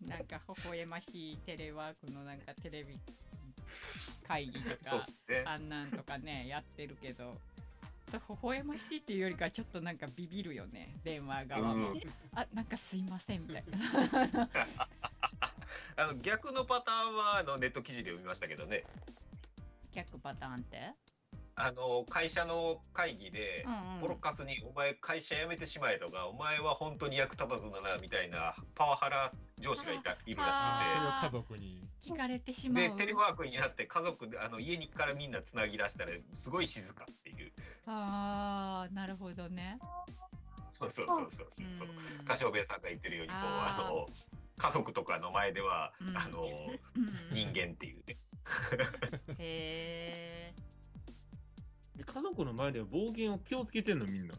[0.00, 2.96] なんか微笑ましいテレワークのなんかテレビ
[4.26, 5.44] 会議とかそうですね。
[5.46, 7.34] あんなんとかねやってるけど
[8.16, 10.96] 微笑ましいっていうよりかはちょっとなんかビビるよね。
[11.04, 12.00] 電話側も、うん。
[12.34, 13.64] あなんかすいませんみたい
[14.32, 14.48] な。
[15.96, 18.84] あの逆のパターンはあのネット記事で読みましたけどね。
[19.92, 20.92] 逆パターンって？
[21.60, 24.00] あの会社の会議で、うんうん。
[24.00, 31.88] ポロカスに「お前会社辞めてしまえ」とか「お前は本当に役立たずだな」みたいなパワハラ上司がいたいるらしあそれを家族に。
[32.00, 37.52] 聞かれてしくまうてでテレワークになって家族であの家にからみんなつなぎ出したらすごい静かっていう。
[37.86, 39.78] あーなるほどね。
[40.70, 41.88] そうそうそうそうそうそう。
[41.88, 41.96] うん。
[42.22, 44.06] 歌唱兵さんが言ってるようにこうあの
[44.58, 46.16] 家族とかの前では、うん。
[46.16, 47.32] あのうん。
[47.32, 48.16] 人間っていうね。
[49.38, 50.54] へえ
[52.04, 54.34] 家族の前では暴言を気をつけてんのみんな。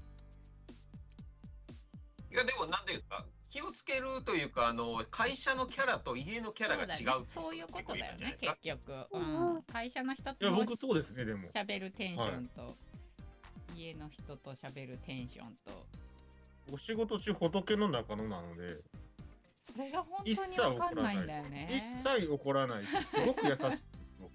[2.32, 3.26] いやでもなんていうんですか？
[3.50, 11.40] 気をつけるというかあの会社のキャラと家のキャラが違うそういうことだよね結局、うん、会社の人いや、と僕そうですね、でも。
[11.56, 12.76] 喋るテンションと、
[13.76, 15.86] 家の人と喋るテンションと。
[16.72, 18.78] お仕事中仏の中野なので、
[19.74, 22.04] それが本当にわかんないんだよね。
[22.04, 22.86] 一切怒らない。
[22.86, 23.86] し、すごく優しいです、
[24.20, 24.32] 僕。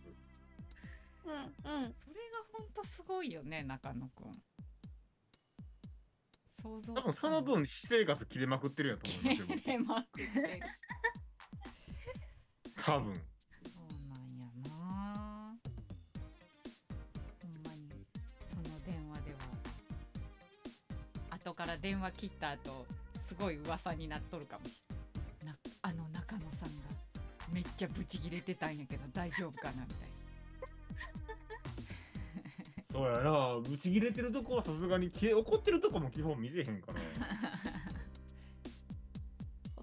[1.26, 1.94] うんうん。
[1.94, 4.32] それが本当すごいよね中野くん。
[6.62, 9.58] 想像多分その分、私生活切れまくってるやと思いますよ。
[9.58, 10.62] 切れまくって
[12.82, 13.14] 多分。
[13.14, 13.20] そ
[13.80, 15.56] うなんやな。
[17.42, 17.88] ほんまに
[18.48, 19.38] その電話では
[21.30, 22.86] 後から電話切った後
[23.26, 24.80] すごい噂になっとるかもし
[25.42, 26.84] れないなあの中野さんが
[27.52, 30.13] めっちゃブチギレてたんやけど大丈夫かなみたいな
[32.94, 37.00] そうやな、ぶち切れてるとこはさすがに消え、怒ってるとこも基本見せへんから。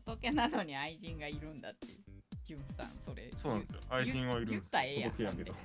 [0.06, 1.98] 仏なのに愛人がいるんだっていう
[2.44, 3.30] じゅんさんそれ。
[3.42, 3.80] そうなんですよ。
[3.90, 5.54] 愛人はいるんです言ったらええやんやけど。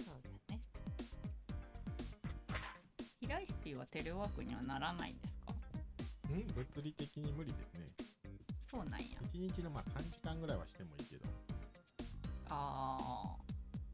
[0.00, 0.60] そうだね。
[3.20, 5.52] 平石 P はテレワークにはならないんですか？
[6.30, 7.86] うん物理的に無理ですね。
[8.70, 9.06] そうなんや。
[9.32, 11.26] 1日のまあ3時間ぐらいはしてもいいけど
[12.50, 13.36] あ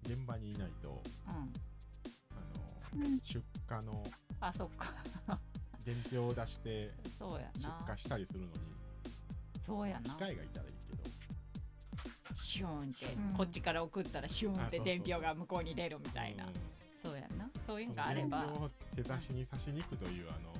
[0.02, 1.52] 現場にいないとあうん。
[2.94, 3.20] あのうん。
[3.20, 4.02] 出荷の
[4.40, 4.86] あそっか。
[5.84, 8.52] 伝票を出してそうや出な荷したりするのに
[9.66, 10.10] そうやな。
[10.10, 11.02] 機械がいたらいいけど。
[12.42, 13.36] シューンって、うん。
[13.36, 14.84] こっちから送ったらシューンってあそうそう。
[14.84, 16.44] 伝票が向こうに出るみたいな。
[16.44, 16.52] うん。
[17.02, 17.50] そうやな。
[17.66, 18.44] そういうのがあれば。
[18.46, 20.52] 伝票を手差しに差しに行くというあの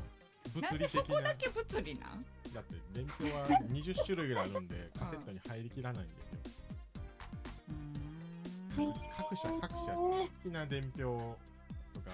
[0.55, 2.25] 物理的なでそこだけ物理なん？
[2.55, 6.33] だって伝票は20種類ぐらいあるんでカセットに入りきらないんですよ。
[6.35, 6.54] うーん
[9.17, 11.37] 各社各社好きな伝票
[11.93, 12.11] とか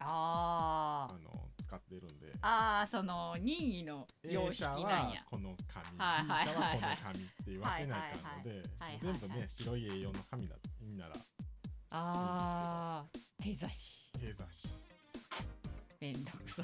[0.00, 1.14] あー。
[1.14, 2.32] あの使ってるんで。
[2.40, 4.80] あーその任意の様式なん
[5.10, 5.24] や。
[5.30, 6.80] この紙はいはいはいはい。
[6.80, 8.62] はこの紙っていう分けないかんので
[9.00, 11.14] 全部ね白い A4 の紙だいいんなら
[11.90, 14.10] あー手差し。
[14.20, 14.68] 手差し。
[16.00, 16.62] めんどくさ。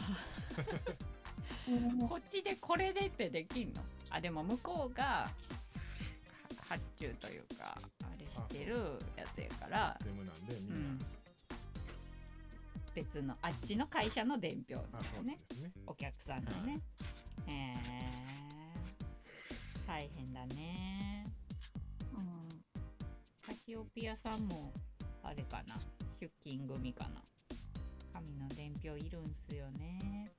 [1.68, 1.70] う
[2.04, 3.82] んこっちでこれでってできんの？
[4.10, 5.30] あでも向こうがは
[6.68, 8.74] 発注というかあれしてる
[9.16, 9.96] やつやから。
[10.00, 10.76] システムなんでみうん。
[10.94, 11.04] んな
[12.94, 14.82] 別のあっちの会社の伝票で
[15.14, 15.36] すね。
[15.48, 15.72] ですね。
[15.86, 16.80] お客さんのね。
[17.46, 17.74] へえ
[19.86, 21.26] 大変だね。
[22.14, 22.48] うん。
[23.44, 24.72] カシオピアさんも
[25.22, 25.76] あれかな。
[26.20, 27.22] 出勤組かな。
[28.12, 30.30] 紙の伝票いるんすよね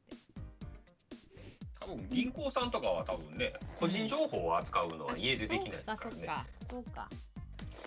[1.79, 6.15] 多分銀行さんとかは多分ね個人情報を扱うのは家でできないですからね。
[6.17, 7.09] そうかそうか。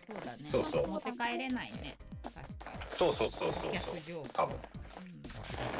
[0.07, 0.64] そうだねそう。
[0.64, 3.53] そう持って帰れないね確かそうそうそう。
[3.53, 3.72] そう
[4.07, 4.28] 情報。
[4.32, 4.57] 多分。
[4.57, 4.62] うん。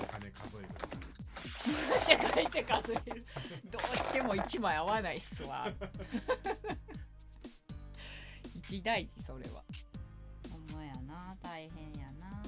[0.03, 0.71] お金数えるっ
[2.07, 3.27] て書いて数える
[3.71, 5.69] どうしても1枚合わないっすわ。
[8.57, 9.63] 一大事それは。
[10.51, 12.43] ほんまやな大変やな。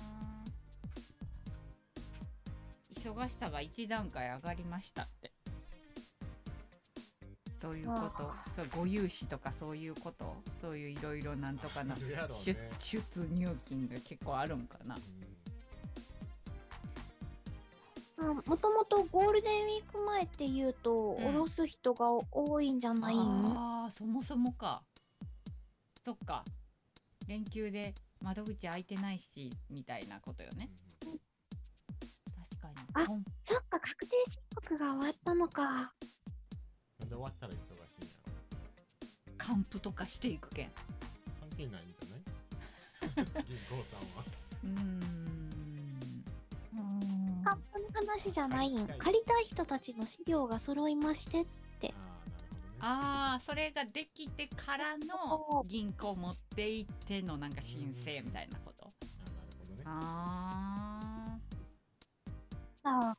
[2.94, 5.32] 忙しさが一段階上がりましたって
[7.60, 8.32] どういうこと。
[8.56, 10.34] そうご融資とかそういうこと。
[10.60, 12.70] そういういろいろなんとかのあるやろう出ね。
[12.78, 14.96] 出入金が結構あるんかな。
[18.16, 18.36] うん。
[18.36, 21.26] もともとゴールデンウィーク前っていうと、うん。
[21.26, 23.16] おろす人が多いんじゃない？
[23.16, 24.82] んああそもそもか。
[26.04, 26.44] そっか。
[27.28, 30.70] 連休で窓口開いてないしみたいなことよね。
[31.00, 31.14] 確
[32.62, 32.74] かに。
[32.94, 33.04] あ
[33.42, 35.92] そっか、確定申告が終わったのか。
[37.10, 38.32] なんで終わったら忙しいんやろ
[39.38, 40.70] 還付とかしていくけん。
[41.40, 43.44] 関係ないんじゃない？
[43.48, 44.24] 銀行さんは。
[44.64, 46.24] うーん。
[47.44, 48.86] カップの話じゃないん。
[48.86, 51.38] 借りたい人たちの資料が揃いまして。
[51.38, 51.44] ああ
[51.82, 52.74] なるほどね。
[52.80, 58.84] ああそれができてからの銀行持って行ってのなんか申請みたいなこと。
[58.86, 58.88] あ
[59.34, 59.82] なるほどね。
[59.86, 61.38] あ
[62.84, 63.16] あ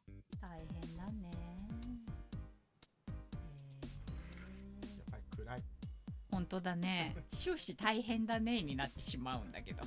[6.41, 7.15] 本当だね。
[7.29, 8.63] 終始大変だね。
[8.63, 9.83] になってしまうんだけど。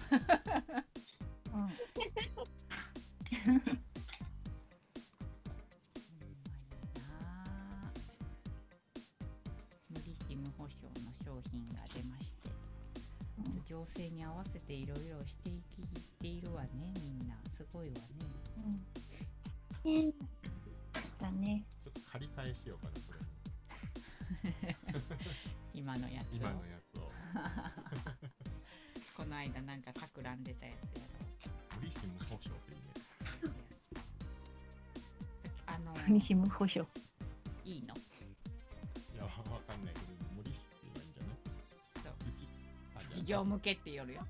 [9.91, 12.51] 無利子無保証の商品が出まして、
[13.69, 15.85] 情勢に合わせていろいろしていきっ
[16.21, 16.69] ているわね。
[17.03, 17.35] みんな。
[17.57, 17.95] すごいわ
[19.85, 20.07] ね。
[20.07, 20.13] ね
[21.21, 21.65] だね。
[21.83, 23.24] ちょっと借り換えしようかなそれ
[25.75, 26.37] 今のやつを。
[26.37, 27.11] 今のやつを。
[29.17, 31.07] この間なんか企んでたやつや
[31.79, 32.85] 無利子無保証っていいね。
[33.43, 33.51] ろ
[35.67, 36.87] あの国士無保証。
[37.65, 37.95] いいの？
[37.95, 39.31] いやわ
[39.67, 41.37] かんないけど無利子って言えばいいんじゃない？
[42.03, 42.15] そう。
[42.31, 42.49] 一
[42.97, 43.11] あじゃあ。
[43.11, 44.27] 事業向けって言るよ。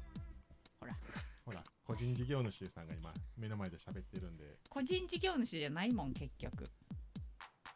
[0.81, 0.97] ほら。
[1.45, 4.59] ほら個人事業主さんが今目の前で喋ってるんで。
[4.71, 6.65] 個人事業主じゃないもん結局。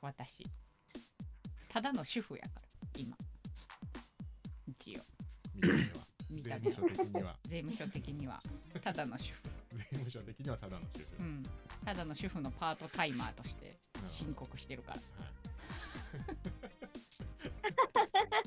[0.00, 0.44] 私。
[1.68, 2.67] ただの主婦やから
[2.98, 3.16] 今。
[4.66, 5.02] 一応。
[5.54, 7.36] 見た目は見税た目務署的には。
[7.48, 8.42] 税務署的には。
[8.82, 9.42] ただの主婦。
[9.72, 11.42] 税務署的にはただの主婦、うん。
[11.84, 13.76] ただの主婦のパートタイマーとして
[14.08, 14.98] 申告してるから。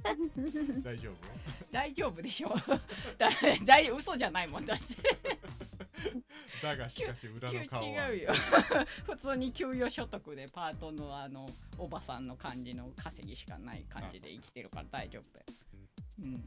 [0.03, 1.15] はい、 大丈夫？
[1.71, 2.49] 大丈夫でしょ。
[3.17, 3.29] だ
[3.65, 4.83] 大嘘じゃないもんだって
[6.61, 8.09] だがしかし裏の顔は。
[8.09, 8.33] 違うよ。
[9.05, 15.23] 普通に給与所得でパートのあのおばさんの感じの稼ぎしかない感じで生きてるから大丈夫。
[15.33, 15.45] だよ
[16.19, 16.45] うん。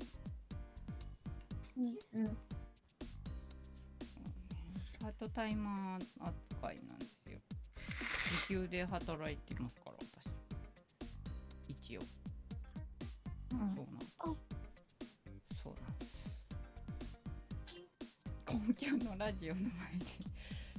[1.76, 2.36] うんうん。
[5.00, 7.38] パートタイマー扱いなんですよ。
[8.48, 10.28] 時給で働いてますから私。
[11.68, 12.00] 一応。
[13.52, 13.74] うん。
[13.74, 13.93] そう
[18.64, 20.06] 公共のラジオの前で。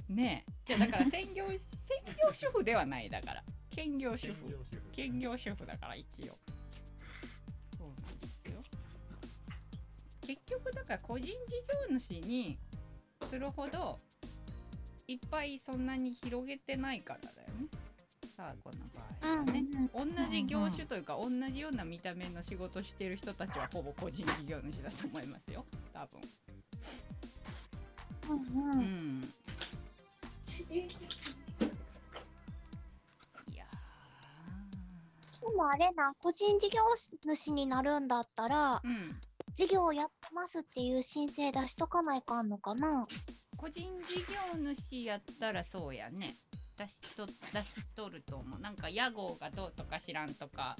[0.10, 0.52] ねえ。
[0.64, 1.58] じゃあだから専業専
[2.22, 3.44] 業主婦ではないだから。
[3.70, 4.66] 兼業主婦。
[4.92, 6.38] 兼業主婦だから一応。
[7.78, 8.62] そうなんですよ。
[10.22, 11.32] 結局だから個人事
[11.90, 12.58] 業主に
[13.22, 14.00] するほど
[15.06, 17.68] いっぱいそんなに広げてないからだよね。
[18.36, 18.78] さあこの
[19.22, 19.64] 場合はね、
[19.94, 25.64] 同じ業種というか同じような見た目の仕事してる人たちはほぼ個人事業主だと思いますよ。
[25.92, 26.20] 多分
[28.28, 29.20] うんううん。
[29.20, 29.24] ん
[33.52, 33.64] いや
[35.40, 36.80] でもあれな、個人事業
[37.24, 39.16] 主になるんだったら、ーうん。
[39.54, 43.06] 事業やってますっていう申請出しとかないかんのかな？
[43.56, 46.34] 個人事業主やったらそうやね。
[46.76, 47.32] 出しと出
[47.64, 48.60] しとると思う。
[48.60, 50.76] なんか屋号がどうとか知らんとか。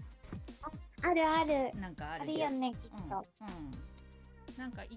[1.03, 1.73] あるある。
[1.81, 3.25] なんかああるじゃんるよね、きっうん、と。
[3.41, 4.89] うん、なんかい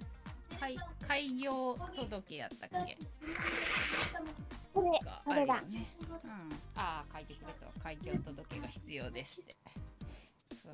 [0.59, 2.97] 開開業届やったっけ？
[4.73, 5.61] それ、がそれだ。
[5.61, 5.87] ね、
[6.23, 6.29] うん、
[6.75, 7.71] ああ書いてくれたわ。
[7.83, 9.55] 開業届が必要ですって。
[10.51, 10.73] そう。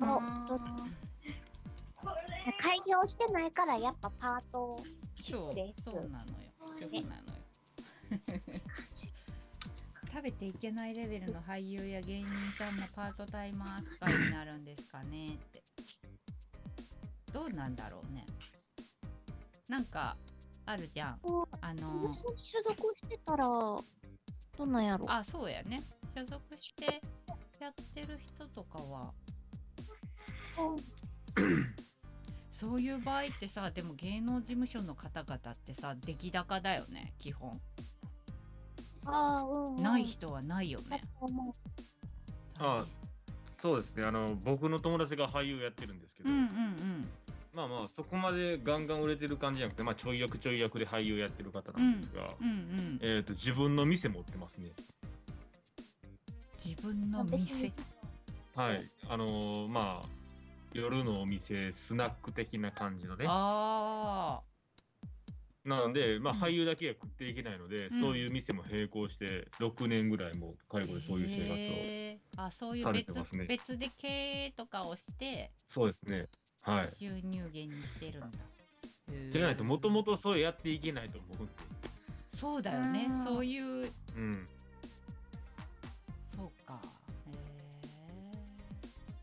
[2.58, 4.78] 開業してないから、やっぱパート
[5.18, 5.54] そう。
[5.84, 6.52] そうなのよ。
[6.78, 7.22] 主婦なのよ。
[10.12, 15.62] 食べていけないレベルの俳優や芸人さんもパートタイマー扱いになるんですかねって。
[17.32, 18.24] どうなんだろうね
[19.68, 20.16] なんか
[20.64, 21.18] あるじゃん。
[21.22, 23.84] こあの事務所に所属してたら、ど
[24.64, 25.06] んなんやろ？
[25.10, 25.82] あそうやね。
[26.14, 27.02] 所属して
[27.60, 29.12] やってる人とかは。
[32.50, 37.60] そういう場合ってさでも芸能事務所の方々ってさ出来高だよね基本。
[39.04, 39.82] ああ、うん、うん。
[39.82, 41.02] ない人はないよね。
[42.58, 42.84] あ
[43.60, 44.04] そうですね。
[44.04, 47.08] あの僕の友達が俳優やってるんですけど、うんうんうん
[47.56, 54.72] まあまあそこまでガンガン売れてる感じじゃなくて、まあ、ちょい役ちょい役で俳優やってる方なんですが、うんうんえー、と自分の店持ってますね。
[56.62, 57.72] 自分の店？
[58.54, 58.84] はい。
[59.08, 60.08] あのーまあ
[60.74, 63.24] 夜のお店スナック的な感じのね。
[63.26, 64.40] あ
[65.64, 66.40] なので、まあ、うん。
[66.42, 68.02] 俳優だけは食っていけないので、うん。
[68.02, 72.42] そういう店も並行して6年ぐらいもう介護でそういう生活をへー。
[72.42, 73.46] あそういうされ別てますね。
[73.48, 75.50] 別で経営とかをして？
[75.68, 76.26] そうですね
[76.66, 76.88] はい。
[76.98, 78.38] 収入源にしてるんだ。
[79.30, 81.52] じゃないともともとそうやっていけないと思うんで
[82.34, 83.06] そうだよね。
[83.08, 83.24] うん。
[83.24, 83.64] そういう
[84.16, 84.48] うん。
[86.34, 86.82] そうか。
[87.28, 87.32] へ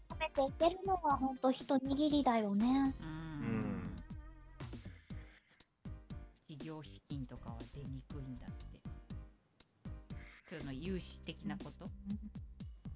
[0.09, 2.93] 食べていけるのは本当一握りだよね。
[3.01, 3.09] えうん。
[3.09, 3.95] うん。
[6.47, 8.51] 事業資金とかは出にくいんだっ
[10.47, 10.57] て。
[10.59, 11.89] その融資的なこと？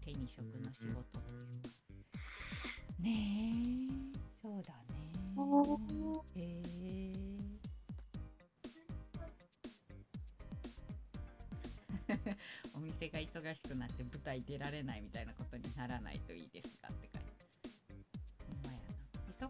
[0.05, 1.69] 手に職の仕事というか。
[2.99, 3.09] ね
[4.13, 5.11] えそうだね。
[6.35, 7.13] へえ
[12.73, 17.45] お店が忙しくなって舞台出られないみたいなことにならないといいですかって書いて
[18.47, 18.79] ほんまや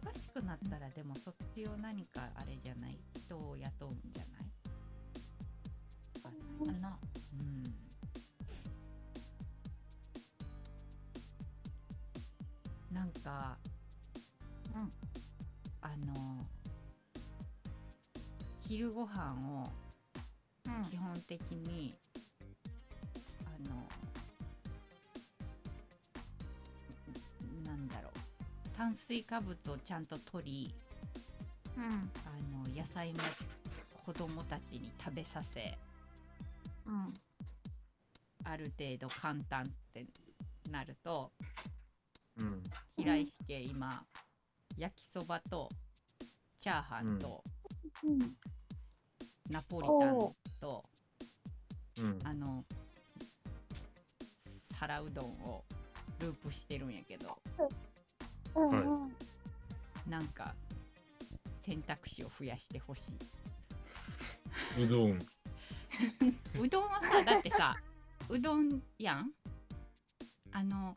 [0.00, 4.44] 忙しくなったらでもそっちを何かあれじゃない人を雇うんじゃない？
[6.20, 6.32] か
[6.66, 6.98] なかな
[7.32, 7.62] うん。
[12.94, 13.58] なんか
[14.74, 14.92] うん
[15.80, 16.44] あの
[18.60, 19.70] 昼ご飯を
[20.90, 21.94] 基本的に
[23.44, 23.88] あの
[27.64, 30.74] なんだろう炭水化物をちゃんと取り
[31.76, 31.84] うん。
[31.84, 33.20] あの野菜も
[34.04, 35.78] 子供たちに食べさせ
[36.86, 37.14] うん。
[38.44, 40.06] ある程度簡単って
[40.70, 41.32] なると
[42.40, 42.62] うん
[42.96, 44.02] 平石家今
[44.78, 45.68] 焼きそばと
[46.58, 47.42] チャーハンと
[48.04, 48.18] うん。
[49.50, 50.18] ナポリタン
[50.60, 50.84] と
[51.98, 52.64] うんあの
[54.78, 55.64] 皿うどんを
[56.20, 57.38] ループしてるんやけど
[58.54, 58.68] うん。
[58.70, 59.12] うん。
[60.08, 60.54] なんか
[61.66, 63.08] 選択肢を増やしてほし
[64.78, 64.84] い。
[64.84, 65.18] うどん
[66.58, 67.76] うどんはさだってさ
[68.28, 69.32] うどんやん
[70.52, 70.96] あの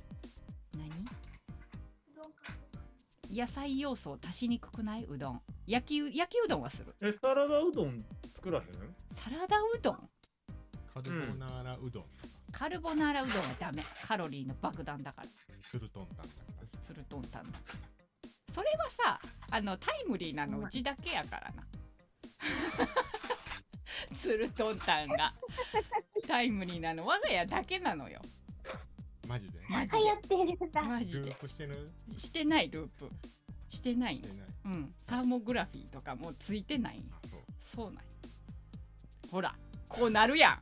[0.78, 1.21] 何？
[3.32, 5.42] 野菜要素を足しにくくないうどん。
[5.66, 6.94] 焼きう焼きうどんはする。
[7.02, 8.04] えサラダうどん
[8.36, 8.66] 作らへん？
[9.16, 10.10] サラダうどん。
[10.94, 12.06] カルボナーラうどん。
[12.52, 13.84] カルボナーラうどんはダメ。
[14.06, 15.28] カロリーの爆弾だから。
[15.72, 16.30] ツルトンタンだか
[16.74, 16.80] ら。
[16.86, 17.54] ツルトンタン
[18.54, 19.20] それはさ
[19.50, 20.60] あのタイムリーなの。
[20.60, 21.64] うちだけやからな。
[24.14, 25.34] ツルトンタンが。
[26.28, 27.06] タイムリーなの。
[27.06, 28.22] 我が家だけなのよ
[29.32, 29.60] マジで？
[29.70, 30.82] マジ流行ってるんだ。
[30.82, 31.32] ルマジで。
[31.32, 31.90] ープしてる？
[32.18, 33.10] してないループ。
[33.70, 34.16] してない。
[34.18, 34.38] してない。
[34.66, 34.94] うん。
[35.08, 37.02] サーモグラフィーとかもついてない。
[37.30, 37.40] そう。
[37.76, 38.02] そうなんよ
[39.32, 39.56] ほら
[39.88, 40.60] こうなるやん。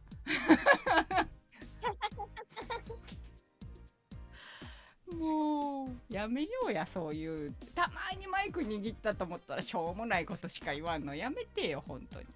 [5.18, 7.56] もうやめようやそういう。
[7.74, 11.16] たまにマイク握ったと思ったらしょうもないことしか言わんの。
[11.16, 12.28] やめてよ本当に。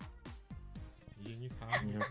[1.23, 2.05] 家にサーモグラ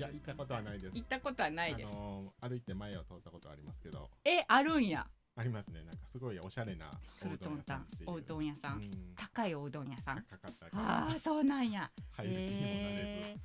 [0.00, 0.96] いや行ったことはないです。
[0.96, 4.08] 行ったことはないです、あのー歩いて前を通ったことはありますけど。
[4.24, 5.06] えあるんや。
[5.36, 5.82] ありますね。
[5.84, 8.90] なんかすごいおしゃれなツルトンさんおうどん屋さん、うん。
[9.14, 10.18] 高いおうどん屋さん。
[10.18, 10.24] あ
[10.72, 11.90] らあそうなんや。
[12.12, 13.36] 入る気にもなれへえ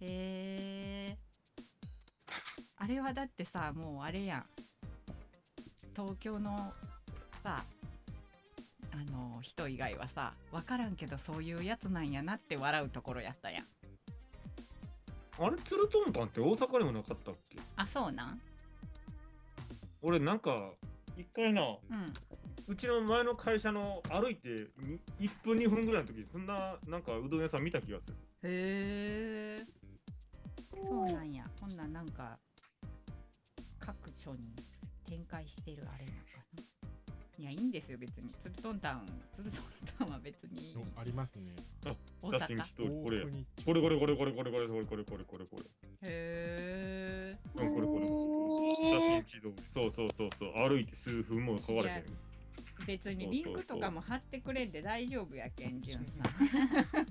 [0.00, 0.06] へ
[1.12, 1.18] え
[2.76, 4.46] あれはだってさもうあれやん。
[5.94, 6.72] 東京の
[7.42, 7.62] さ
[8.92, 13.64] あの人以外はさ分からんけどそういうやつなんやなって笑うところやったやん
[15.42, 17.58] あれツルトンタンって大阪にもなかったっけ？
[17.76, 18.40] あそうなん？
[20.02, 20.72] 俺なんか
[21.16, 21.78] 一回なうん。
[22.68, 28.16] うちの前の会社の歩いてに1分2分ぐらいの時そんななんかうどん屋さん見た気がする。
[28.44, 29.64] へえ
[30.86, 31.44] そうなんや。
[31.60, 32.38] ほんなんなんか
[33.78, 34.54] 各所に
[35.06, 36.22] 展開してるあれなのか
[36.56, 36.62] な
[37.40, 38.28] いやいいんですよ別に。
[38.38, 39.62] ツルトンタンツルトン
[39.98, 40.76] タンは別に。
[40.76, 41.54] おありますね。
[42.20, 45.66] 大写真阪これこれこれこれこれこれこれこれこれこれこれこれへ
[46.04, 48.06] えうんこれこれ
[48.74, 52.02] 写真一度そうそうそうそう歩いて数分もかかれへんいや
[52.86, 57.06] 別にリンクとかも貼ってくれんで大丈夫やけんじゅんさん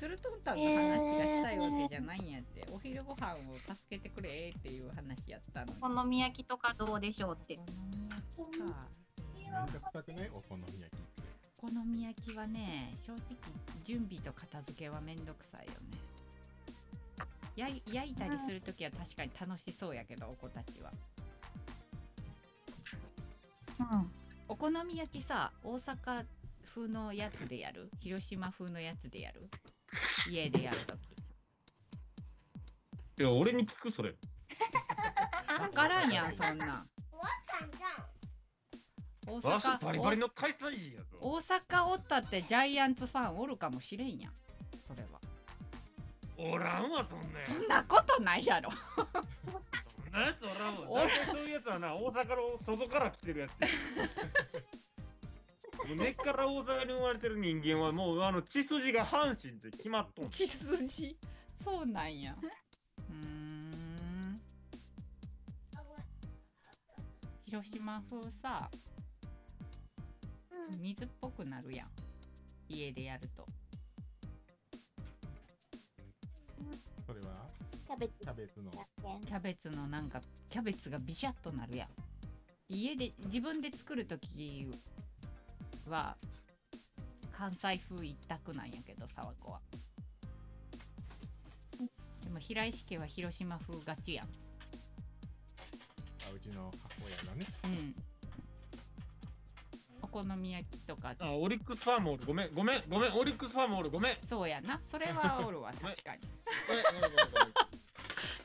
[0.00, 0.74] ツルトンタンの話
[1.18, 3.38] がしたいわけじゃないんやって、お昼ご飯を
[3.68, 7.58] 助けてくれっていう話やったのにお好み焼きとかどうでしょうって
[8.38, 8.74] お好み焼きかめんど
[9.50, 11.22] くさくないお好み焼きって。
[11.62, 13.20] お好み焼きはね正直
[13.82, 15.98] 準備と片付けはめんどくさいよね。
[17.56, 20.92] 焼い焼いたりするときは確かに楽しそうやけどお子たちは。
[23.78, 24.10] うん。
[24.48, 26.24] お好み焼きさ大阪
[26.74, 27.90] 風のやつでやる？
[28.00, 29.48] 広島風のやつでやる？
[30.30, 30.98] 家でやるとき
[33.18, 34.14] いや俺に聞くそれ。
[35.58, 36.68] 分からんやんそんなん。
[36.68, 36.86] わ
[37.46, 38.06] かんじゃん
[39.26, 41.18] 大阪バリバリの開催やぞ。
[41.20, 44.32] 大阪おったってジャイアンツファンおるかもしれんやん
[44.86, 45.20] それは。
[46.38, 48.70] おらんわそんなそんなことないやろ。
[48.70, 53.50] そんなやつおらんおわ大体そういうやつはな大阪の外から来てるやつ
[55.96, 60.30] 根っから大阪に生まれてる人間はもうあの血筋が阪神って決まっとん。
[60.30, 61.16] 血筋？
[61.64, 62.36] そうなんや。
[63.10, 64.40] うん。
[67.44, 68.70] 広島風さ
[70.80, 71.88] 水っぽくなるやん。
[72.68, 73.46] 家でやると。
[77.06, 77.46] それは？
[77.86, 78.14] キャベツ。
[78.20, 78.70] キャベツの。
[79.26, 81.88] キャベツのなんかキャベツがビシャッとなるやん。
[82.68, 84.68] 家で自分で作る時
[85.88, 86.16] は
[87.32, 89.60] 関西風一択なんやけど沢子は。
[92.22, 94.26] でも平石家は広島風がちやん。
[94.26, 94.28] あ
[96.32, 97.44] うちの母親がね。
[97.64, 97.94] うん。
[98.06, 98.09] お
[100.10, 101.14] 好み焼きとか。
[101.18, 102.24] あオリックスファンもおる。
[102.26, 103.14] ごめんごめんごめん。
[103.14, 103.90] オリックスファンもおる。
[103.90, 104.16] ごめん。
[104.28, 104.80] そうやな。
[104.90, 106.22] それは おるわ確かに。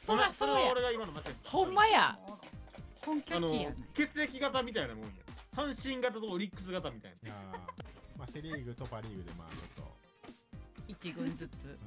[0.06, 1.50] そらそうやそれは俺が今の間違えた。
[1.50, 2.18] ほんまや。
[3.06, 3.78] 本拠地やない。
[3.94, 5.10] 血液型みたいなもんや。
[5.56, 7.30] 阪神型とオリックス型みたいな。
[7.30, 7.58] いやー
[8.18, 9.96] まあセリーグとパリーグでまあちょっと、
[10.88, 11.78] 一軍ずつ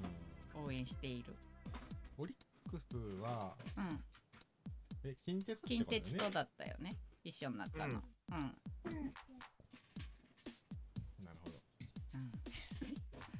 [0.56, 1.34] うん、応援している。
[2.18, 2.86] オリックス
[3.22, 4.04] はうん。
[5.04, 6.00] え近鉄って近ことね。
[6.00, 6.96] 鉄とだったよね。
[7.22, 8.02] 一緒になったの。
[8.30, 8.52] うん、な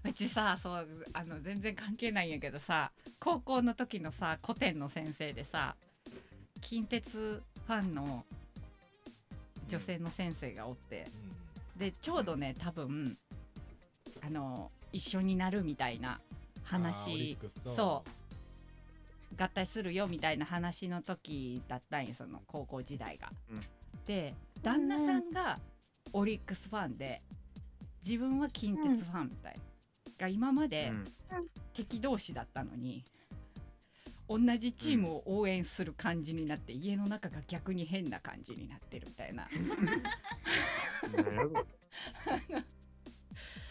[0.05, 5.75] うちさそうあの全然関係ないんやけどさ高校の時のさ古典の先生でさ
[6.61, 8.25] 近鉄ファンの
[9.67, 11.07] 女性の先生がおって
[11.77, 13.17] でちょうどね多分
[14.25, 16.21] あの一緒になるみたいな
[16.65, 17.37] 話
[17.77, 18.11] そう。
[19.37, 23.31] 合体するよみたいな話の時だったんよその高校時代が。
[23.51, 23.61] うん。
[24.07, 25.59] で旦那さんが
[26.13, 27.21] オリックスファンで
[28.05, 29.57] 自分は近鉄ファンみたい
[30.19, 31.05] が今までうん。
[31.73, 33.05] 敵同士だったのに
[34.29, 39.49] 同じチームを応援する感じになって、家の中が逆に変な感じになってるみたいな。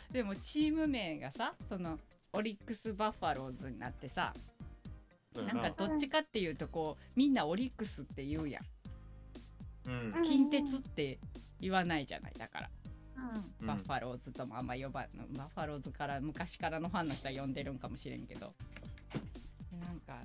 [0.10, 2.00] でもチーム名がさその
[2.34, 4.34] オリックス・バファローズになってさ
[5.36, 8.64] なんかどっちかっていうとこうみんなオリックスって言うやん。
[9.88, 10.24] うん。
[10.24, 11.20] 近鉄って
[11.60, 12.34] 言わないじゃない。
[12.38, 12.70] だから、
[13.62, 13.68] うん。
[13.68, 15.08] バッファローズともあんま呼ば
[15.38, 18.54] バッファローズから昔からのファンの人は呼んでるんかもしれんけど。
[19.72, 20.20] でなんか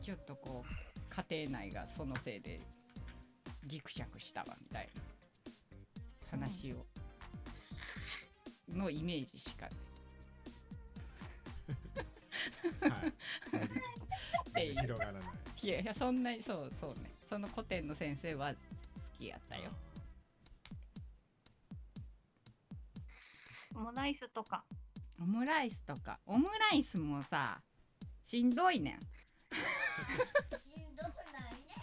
[0.00, 2.60] ちょっとこう家庭内がそのせいで
[3.66, 4.88] ギクシャクしたわみたい
[6.30, 6.86] な話を、
[8.72, 9.66] のイメージしか
[12.80, 12.90] ない。
[12.90, 13.08] はい。
[13.08, 14.80] っていう。
[14.80, 15.22] 広がらない。
[15.60, 17.10] いやいやそんなにそうそうね。
[17.28, 18.56] その古典の先生は好
[19.18, 19.64] きやったよ。
[19.64, 19.87] オ
[23.78, 24.64] ムライスとか。
[25.20, 26.18] オムライスとか。
[26.26, 27.60] オムライスもさ
[28.24, 28.94] しんどいねん。
[28.94, 28.98] し
[30.80, 31.74] んどくないね。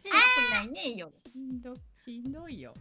[0.00, 1.12] しんどくないねよ。
[1.32, 1.74] しんど。
[2.04, 2.74] しんどいよ。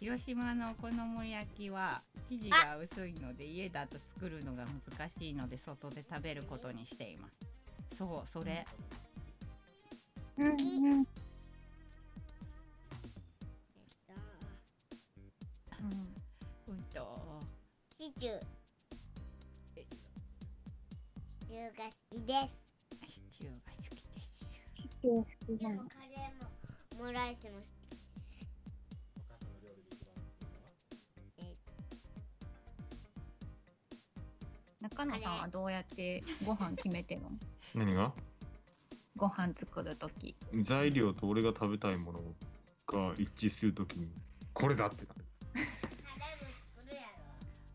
[0.00, 7.96] 広島のお好み焼きは生地が薄いので家だと作るのが難しいので外で食べることにしています。
[7.96, 8.64] そうそれ。
[10.38, 10.54] うんうん。
[10.54, 11.06] うん
[18.08, 18.32] シチュー。
[18.32, 19.86] シ
[21.46, 22.58] チューが好きです。
[23.06, 26.48] シチューが好きですシチュー好きでもカレーも
[27.00, 27.68] オムライスも好き。
[34.80, 37.30] 中野さんはどうやってご飯決めてるの？
[37.74, 38.14] 何が？
[39.16, 40.34] ご飯作るとき。
[40.62, 42.20] 材料と俺が食べたいもの
[42.86, 44.08] が一致するときに
[44.54, 45.26] これだってなる。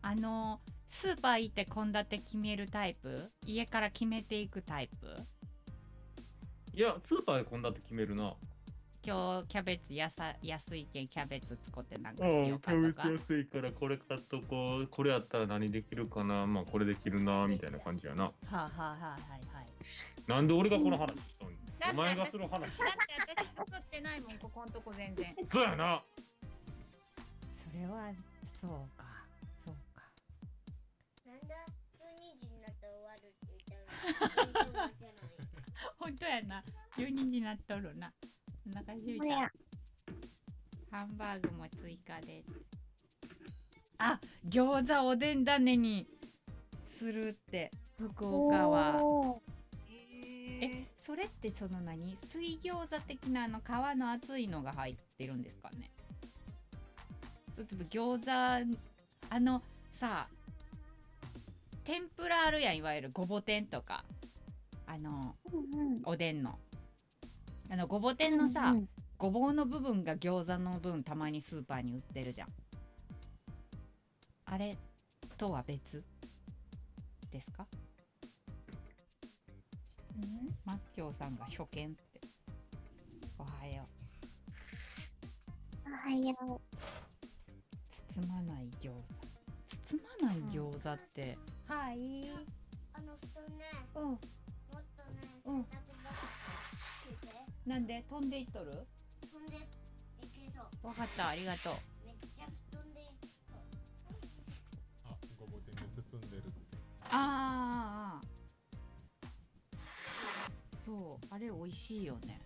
[0.06, 3.30] あのスーパー行って献立決めるタイプ？
[3.46, 5.16] 家から決めていくタイプ？
[6.74, 8.34] いやスーパーでこんだって決めるな。
[9.02, 13.08] 今日キャベツやさ安いけんキャベツ使ってなんかうんしようかとか。
[13.08, 14.86] 安いからこれ買っとこう。
[14.88, 16.46] これやったら何できるかな？
[16.46, 18.24] まあこれできるなみたいな感じやな。
[18.24, 19.66] はあ、はあはあはいはい。
[20.26, 22.60] なんで俺がこの話したんだってお前がする話。
[22.60, 22.76] だって
[23.56, 25.34] 私作ってないもん、ここんとこ全然。
[25.50, 26.02] そうやな。
[27.72, 28.12] それは
[28.60, 28.70] そう
[35.98, 36.62] 本当やな。
[36.96, 38.12] 12時になっとるな。
[38.66, 39.52] お腹空いた。
[40.90, 42.44] ハンバーグも追加で。
[43.98, 46.06] あ餃子おでん種に
[46.86, 47.70] するって。
[47.98, 49.40] 福岡は。
[50.60, 52.16] えそれってその何？
[52.16, 55.90] 水餃子的なあの皮の厚いのが入ってるんですかね？
[57.54, 58.76] それとも餃子
[59.30, 60.28] あのさ
[61.84, 64.04] 天ぷらあるやんいわゆるごぼ天とか。
[64.86, 66.02] あのうんうん。
[66.04, 66.58] おでんの。
[67.70, 68.88] あのごぼ天のさ、うんうん。
[69.18, 72.48] ごぼうの部分が餃子の分たまにスーパーに売ってるじゃん。
[74.46, 74.76] あれ
[75.36, 76.02] とは別？
[77.30, 77.66] ですか？
[80.64, 82.20] マッキョウさんが初見って。
[83.38, 83.86] おはよ
[85.86, 86.60] おはようう。
[88.20, 89.02] 包まない餃子。
[89.96, 91.36] 包まない餃子って、
[91.66, 92.28] はい。
[92.92, 93.64] あの布団ね、
[93.96, 94.02] うん。
[94.04, 94.18] もっ
[94.96, 95.66] とね、うん。
[97.66, 98.04] なんで？
[98.08, 98.86] 飛んでいっとる？
[99.32, 99.60] 飛んでい
[100.20, 100.86] けそう。
[100.88, 101.28] わかった。
[101.28, 101.74] ありがとう。
[102.06, 103.04] めっちゃ飛んでい。
[105.04, 106.42] あごぼ包んでる
[107.10, 108.26] あーあーあー。
[110.84, 111.26] そう。
[111.30, 112.40] あれ美味しいよね。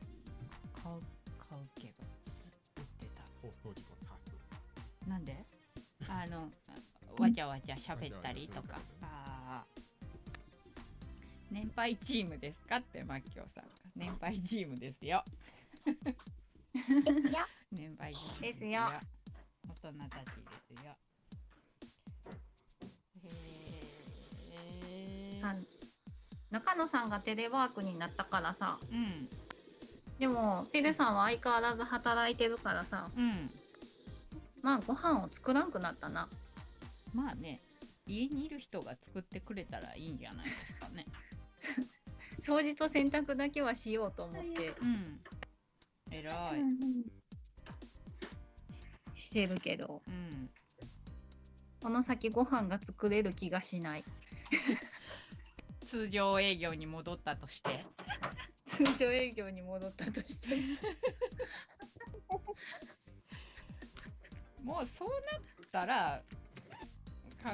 [0.83, 1.01] 買う
[1.51, 2.05] 買うけど。
[2.77, 4.14] 売ってた放送事故多
[5.05, 5.11] 数。
[5.11, 5.45] なんで？
[6.09, 6.49] あの
[7.19, 8.79] わちゃわちゃ喋ったりとか。
[11.51, 12.77] 年配チームですか。
[12.77, 15.25] ってマッキョウさんが年配チームですよ。
[15.85, 15.95] で
[17.21, 17.33] すよ。
[17.73, 18.81] 年配チームですよ。
[19.69, 20.33] 大人たちで
[20.81, 20.97] すよ。
[23.25, 23.29] へ
[25.35, 25.67] えさん。
[26.51, 28.79] 中野さんがテレワークになったからさ。
[28.91, 29.29] うん。
[30.19, 33.09] でもてるさんは相変わらず働いてるからさ。
[33.17, 33.51] うん。
[34.63, 36.29] まあご飯を作らんくなったな
[37.13, 37.63] まあね
[38.07, 41.07] 家にいる人が作ってくれたらいいんじゃないですかね。
[42.41, 44.69] 掃除と洗濯だけはしようと思って。
[44.81, 45.21] うん。
[46.11, 46.61] 偉い。
[46.61, 46.69] うん。
[46.71, 47.19] うん
[49.19, 50.01] してるけど。
[50.07, 50.51] うん。
[51.83, 54.05] この先ご飯が作れる気がしない。
[55.85, 57.85] 通常営業に戻ったとして。
[58.67, 60.57] 通常営業に戻ったとして。
[64.63, 65.43] もうそうなっ
[65.73, 66.23] たら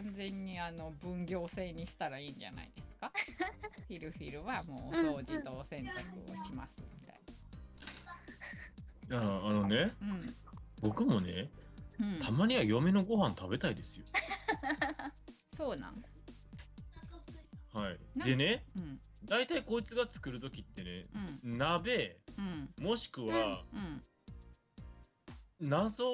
[0.03, 3.13] 完全にあの分業制にしたらいいんじゃないですか？
[3.87, 7.21] フィルフィルはもうお掃除とお洗濯をしますみたい
[9.19, 9.93] ああのねな
[10.81, 11.51] 僕もね
[12.01, 14.05] うん、うん、たまには嫁のご飯食べたいですよ。
[15.57, 16.05] そうなん？
[17.73, 17.99] はい。
[18.17, 19.01] なでねうん。
[19.25, 21.07] 大体こいつが作る時ってね
[21.45, 21.59] うん。
[21.59, 22.75] 鍋うん。
[22.85, 24.03] もしくはうん。
[25.61, 26.05] 謎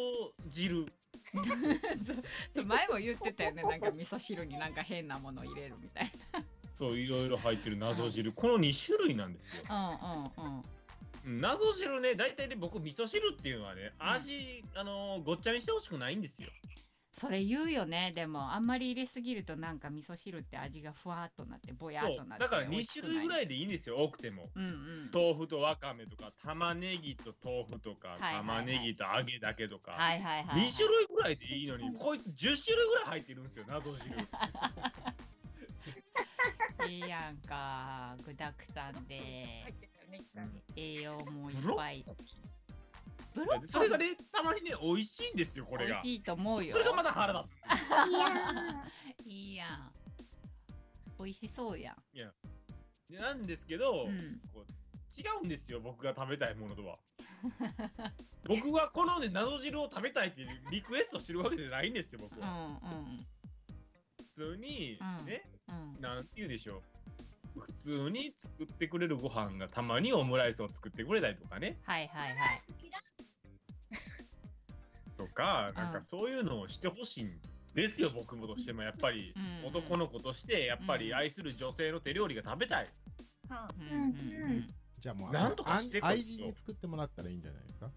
[0.49, 0.93] 汁
[2.67, 3.63] 前も言ってたよね。
[3.63, 6.11] なんか味噌汁になんか変なもの入れるみたい
[6.75, 8.33] そういろいろ入ってる謎汁。
[8.33, 9.63] この2種類なんですよ。
[9.69, 10.63] なうんうんうん
[11.27, 11.41] うん。
[11.41, 16.49] 謎汁ね大体ね僕味噌汁っていうのはね味、あのーごっちゃにしてほしくないんですよ
[17.21, 18.13] それ言うよね。
[18.15, 24.49] でもあんまり入れすぎるとなんか味噌汁って味がふわっとなってぼやっとなってだから2種類ぐらいいでいいんですよ多くても。
[24.57, 25.11] うんうん。
[25.13, 28.41] 豆腐とわかめとか玉ねぎと豆腐とか、はいはいはい。
[28.41, 34.17] 玉ねぎと揚げだけとか、はいはいはい、はい、2種類ぐらいでいいのにこいつ10種類ぐらい入ってるんですよ謎汁
[36.89, 39.75] いいやんか具だくさんで。
[40.75, 41.55] 栄養もい。
[41.55, 42.03] っぱい
[43.35, 43.67] ブロッコリー。
[43.67, 45.95] それがねたまにね美味しいんですよこれが。
[45.95, 46.73] 美味しいと思うよ。
[46.73, 47.59] それがまた腹立つ。
[47.59, 48.29] いや
[49.27, 49.93] いいやん。
[51.19, 53.15] 美味しそうやん。
[53.15, 54.41] なんですけど、うん。
[54.55, 54.73] こう
[55.21, 56.99] 違うんですよ僕が食べたいものとは。
[58.47, 63.27] 僕はこのね謎汁を食べたいってリクエストしてるわけじゃないんですよ僕うんは、うん
[64.35, 66.01] 普通に、うんねうん。
[66.01, 66.83] なんて言うでしょ
[67.57, 67.61] う。
[67.61, 71.79] 普通に作ってくれるご飯がたまにオムライスを作ってくれたりとかね。
[71.83, 72.63] はいはいはい
[75.27, 77.31] とか、んなんかそういうのをしてほしいん
[77.75, 78.83] ですよ僕もとしても。
[78.83, 79.69] やっぱりうん。
[79.69, 82.89] 男の子としてやっぱり愛する女性の手料理が食べたい、
[83.51, 83.97] う。
[83.97, 84.67] ん
[84.99, 87.91] じゃあもうなんとかして愛人に作ってもらったらいいんじゃないですか？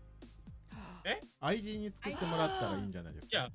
[1.06, 1.20] え？
[1.42, 3.38] 愛人に作ってもらったらいいんじゃないですか？
[3.38, 3.50] いや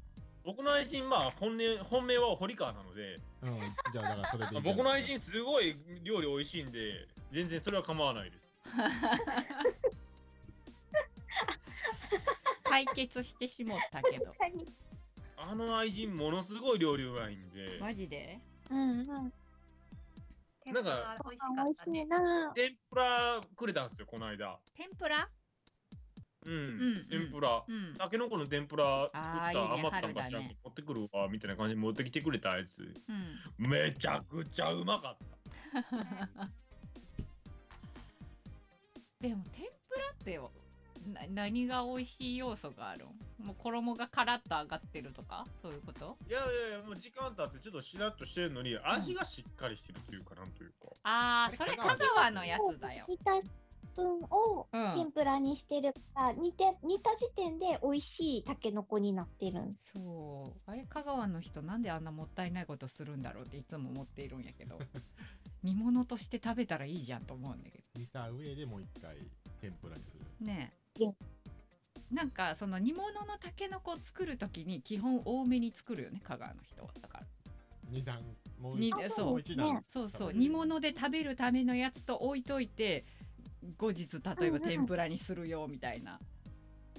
[0.44, 3.18] 僕の愛人まあ本音本命は堀川なので。
[3.42, 3.58] うん、
[3.92, 8.52] じゃあだからそれで 僕の愛人すごい料理美味しいんで全然それは構わないです
[12.68, 14.26] 解決してしもったけど。
[14.26, 14.66] 確かに。
[15.36, 17.78] あの愛人ものすごい料理うまいんで。
[17.80, 18.40] マジで？
[18.70, 19.06] うんうん。
[19.06, 22.04] なんか美味しかったね。
[22.04, 22.52] な。
[22.54, 24.58] 天ぷらくれたんですよこの間。
[24.74, 25.28] 天ぷら？
[26.46, 27.64] うん、うん天ぷら。
[27.66, 27.94] うん。
[27.94, 30.22] たけのこの天ぷら作あーいいねった余った春だね。
[30.22, 32.94] 柱持ってくるわみたいな感じで持ってきてくれたやつ。
[33.58, 33.68] うん。
[33.70, 35.28] めちゃくちゃうまかった。
[39.20, 40.38] でも天ぷらって
[41.06, 43.06] な何が美味しい要素がある
[43.42, 43.46] ん？
[43.46, 45.44] もう衣がカラッと揚がってるとか？
[45.62, 46.16] そういうこと？
[46.28, 53.04] いやいやいやもう時間経ってちょっとしらっとしてるのに味がしっかりしてるというかなんというか、ああそれ香川のやつだよ。
[53.08, 53.32] 煮た
[53.96, 54.92] 分をうん。
[54.94, 59.60] 天ぷらにしてるから、煮て煮た時点で美味しいタケノコになってる。
[59.60, 60.70] んそう。
[60.70, 64.78] あれ香川の人なんであんなもったいないことするんだろうっていつも思っているんやけど。
[65.64, 69.16] 煮物として食べたらいいじゃんと思うんだけ煮た上でもう一回
[69.60, 70.24] 天ぷらにする。
[70.40, 70.87] どねうえ
[72.10, 76.88] なんかその煮物のたけのこを作るときに基本多めに作るよね香川の人は。
[77.00, 77.26] だから。
[77.90, 78.22] 二段
[78.60, 79.26] もうそう。
[79.26, 80.32] もう一段そうそう。
[80.32, 83.04] 煮物で食べるためのやつと置いといて
[83.76, 86.18] 後日例えば天ぷらにするよみたいな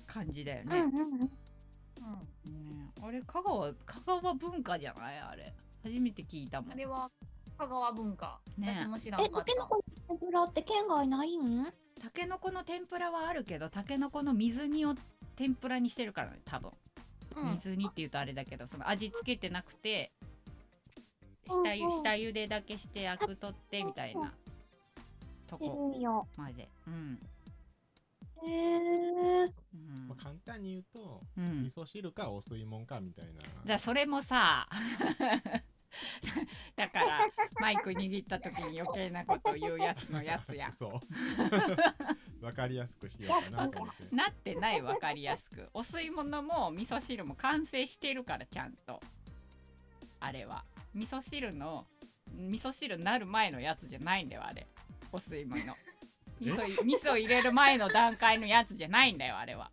[0.08, 1.20] 感じだよね,、うんうんうん。
[1.20, 1.30] ね。
[2.48, 5.20] えあれ香川香川文化じゃない？
[5.20, 5.54] あれ。
[5.84, 6.72] 初めて聞いたもん。
[6.72, 7.10] あれは
[7.58, 8.40] 香川文化。
[8.58, 8.74] ね。
[8.76, 9.40] 私も知らんえ、かった。
[9.40, 11.66] タケノコの天ぷらって県外ないん？
[12.02, 14.96] たけのこの天ぷらはあるけどたけのこの水煮を
[15.36, 16.72] 天ぷらにしてるからね多分、
[17.36, 17.52] うん。
[17.54, 20.12] 水煮って言うとあれだけどその味付けてなくて
[21.50, 21.92] うん下ゆうん。
[21.92, 24.34] 下茹でだけしてアク取ってみたいな
[25.48, 26.26] とこ。
[26.38, 26.70] まで。
[26.88, 27.20] うん。
[28.48, 29.44] へえ。
[29.44, 30.08] うん。
[30.08, 31.64] まあ、簡単に言うと、うん。
[31.64, 33.42] 味噌汁かお吸い物かみたいな。
[33.66, 34.70] じゃあそれもさ
[36.76, 37.20] だから
[37.60, 40.72] マイク握った時に余計なことを言うやつのやつや。
[40.74, 40.92] そう。
[42.46, 44.16] わかりやすくしようかなと思って。
[44.16, 45.70] なってない分かりやすく。
[45.74, 49.00] お吸い物も味噌汁も完成してるからちゃんと。
[50.20, 50.64] あれは。
[50.94, 51.88] 味噌汁の
[52.32, 54.68] 味噌汁になる前のやつじゃないんだよあれ。
[55.12, 55.76] お吸い物。
[56.40, 59.72] 味噌い味噌入れる前の段階のやつじゃないんだよあれは。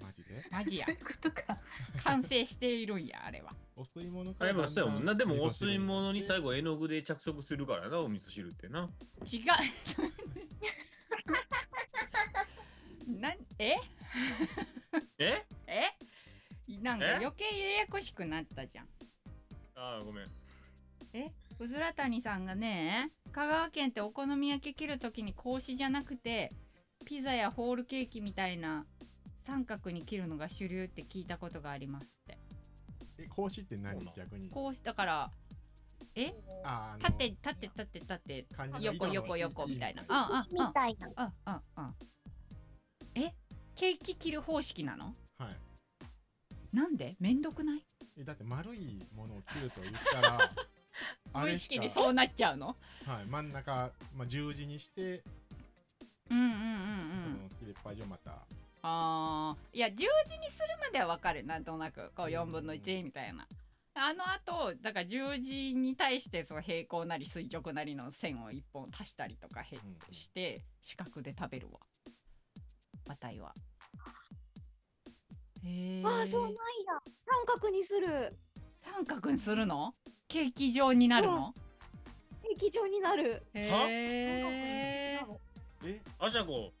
[0.00, 0.44] マジで？
[0.50, 0.86] マジや。
[0.86, 1.58] そういうことか。
[2.02, 5.14] 完成しているんやあれはお吸い物あれもそうやもんな。
[5.14, 8.90] でもお吸い物に最後後絵の具で着色するからなお味噌汁ってな。
[9.24, 9.42] 違う。
[13.20, 13.76] なんえ？
[15.18, 15.46] え？
[15.68, 15.92] え？
[16.82, 17.14] なんかえ？
[17.18, 18.88] 余計ややこしくなったじゃん。
[19.76, 20.26] ああごめん。
[21.12, 21.30] え？
[21.60, 26.52] うずら谷さんがね香川県ってお好み焼き切る時に格子じゃなくて
[27.04, 28.84] ピザやホールケーキみたいな
[29.46, 32.36] 三角に切るのが主流って聞いたことがありますって。
[32.36, 32.47] え
[33.42, 33.98] 格子って何？
[34.16, 34.50] 逆に。
[34.50, 35.30] こうしだから
[36.64, 40.02] ああの縦縦縦縦漢字の横横横みたいな。
[40.02, 41.08] 糸あみたいな。
[41.16, 41.92] あああ。
[43.14, 43.32] え？
[43.76, 45.14] ケーキ切る方式なの？
[45.38, 46.76] はい。
[46.76, 47.16] なんで？
[47.20, 47.84] めんどくない？
[48.18, 50.38] えだって丸いものを切ると言ったら
[51.32, 52.76] あ無意識にそうなっちゃうの？
[53.06, 55.22] はい、真ん中、まあ、十字にして、
[56.30, 56.56] うんうんうんう
[57.24, 58.42] そんの切れっ端をまた
[58.82, 63.46] あーいや十字にするまでは分かるなんとなくこう4分の1みたいな。
[64.00, 71.80] あのあとだから十字に対してその平行なり垂直なりの線を1本足したりとかへうんして四角で食べるわ。
[73.08, 73.52] マタイは。
[75.64, 76.02] へえ。
[76.04, 76.58] ああ、そうなんや。
[77.26, 78.36] 三角にする。
[78.82, 79.94] 三角にするの？
[80.28, 81.52] ケーキ状になるの？
[82.50, 83.42] 液状になる。
[83.54, 85.18] へ三え。
[85.20, 85.32] 角
[85.88, 86.72] にえアシャコ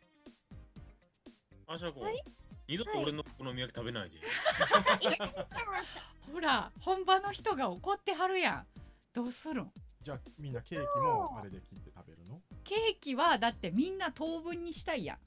[1.70, 2.18] アシャコ、はい。
[2.66, 4.16] 二度と俺のお好み焼き食べないで、
[6.32, 8.66] ほら本場の人が怒ってはるやん。
[9.12, 9.70] どうするん？
[10.02, 12.40] じゃあみんなケーキもあれで切って食べるの？
[12.64, 15.18] ケーキはだってみんな等分にしたいやん。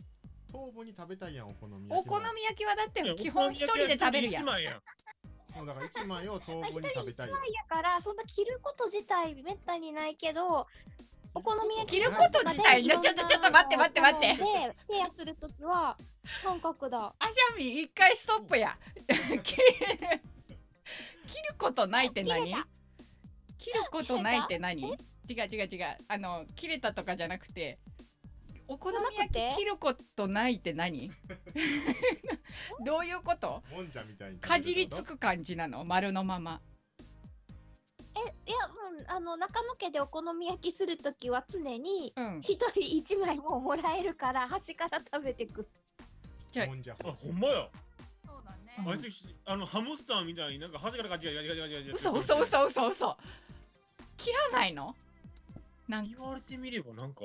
[0.52, 4.46] 等分に食べたいやんお好み焼きお好み焼きはだって基本一人で食べるやん。
[4.46, 4.52] そ
[5.64, 7.30] うだから1枚を等分に一人一食べたい。
[7.30, 10.66] やん枚やから、そんな切ること自体めったにないけど。
[11.34, 14.44] お好み焼き切ること自体ちょちょちょっと待って待って待ってで
[14.84, 15.98] シェアするときは
[16.44, 17.14] 三角だ。
[17.20, 18.78] アシャミン一回ストップや。
[19.08, 22.44] 切ることないって何？
[22.44, 22.68] 切れた
[23.58, 24.82] 切ることないって何？
[24.82, 24.96] 違う
[25.30, 25.98] 違う違う。
[26.08, 27.80] あの切れたとかじゃなくて
[28.68, 31.12] お好み焼き切ることないって何？
[32.86, 33.64] どういうこと？
[34.42, 35.86] かじりつく感じなの？
[35.86, 36.62] 丸のまま
[38.16, 42.14] え、いや、もう、あの、中野家でお好み焼きするときは常に。
[42.16, 45.68] うん一人一枚もうもらえるから、端から食べてく。
[46.51, 47.70] じゃあもんじゃあほんまや
[48.26, 48.76] そうだね。
[48.80, 49.07] うんあいつ
[49.45, 53.18] あのハムスターみたいになんか端からガチガチガチガチガチガチ嘘嘘嘘嘘嘘
[54.18, 54.93] 切らないの？
[55.88, 57.22] なん言われてみればなんか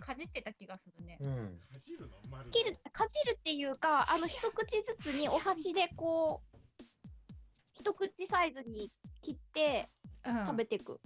[0.00, 1.18] かじってた気がするね。
[1.20, 2.16] うんかじるの？
[2.28, 6.55] 丸切る、かじるっていうか、あの一口ずつにお箸でこう。
[7.78, 9.88] 一口サイズに切って
[10.24, 10.46] うん。
[10.46, 10.98] 食べてく。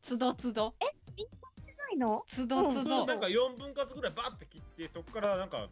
[0.00, 0.74] つどつど。
[0.80, 2.24] ないの？
[2.26, 2.84] つどつうん。
[2.84, 5.68] どなんか4分割ぐらいバッて切ってそこからなんか。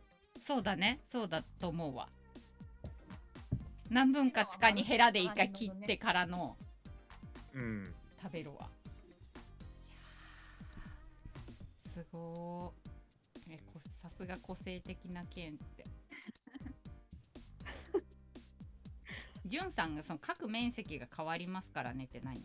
[0.47, 1.01] そうだね。
[1.11, 2.09] そうだと思うわ。
[3.91, 6.57] 何分割かにヘラで一回切ってからの
[7.55, 7.95] うん。
[8.23, 8.69] 食べるわ。
[11.95, 13.53] すごー。
[13.55, 15.85] えこさすが個性的な県って
[19.53, 22.41] じゅんさんがその各面積が変わりますからねって何？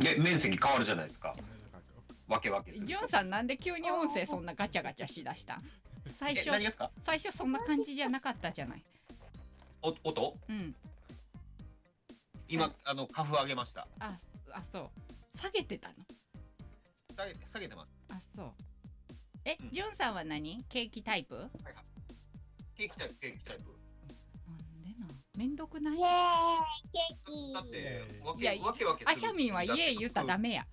[0.00, 1.34] め面積変わるじゃないですか。
[2.28, 5.56] わけわけじゅんさんなんで急に音声そんなガチャガチャしだした？
[5.56, 5.62] ん
[6.16, 8.84] 最え初最初そんな感じじゃなかったじゃない？
[9.82, 10.36] お音？
[10.48, 10.72] うん。
[12.46, 13.88] 今あのカフ上げました。
[13.98, 14.16] あ
[14.52, 14.92] あそ
[15.34, 15.38] う。
[15.40, 15.94] 下げてたの？
[17.16, 17.88] 下げ下げてます。
[18.10, 18.52] あそう。
[19.44, 19.70] えうん。
[19.72, 20.62] じゅんさんは何？
[20.68, 21.50] ケーキタイプ？
[22.76, 23.74] ケーキタイプケーキタイプ
[25.36, 25.94] めんどくない？
[25.96, 26.12] イエーイ、
[26.92, 27.52] ケーキ。
[27.54, 29.16] だってわけわけわけする。
[29.16, 30.66] アシャミンは家言ったらダメや。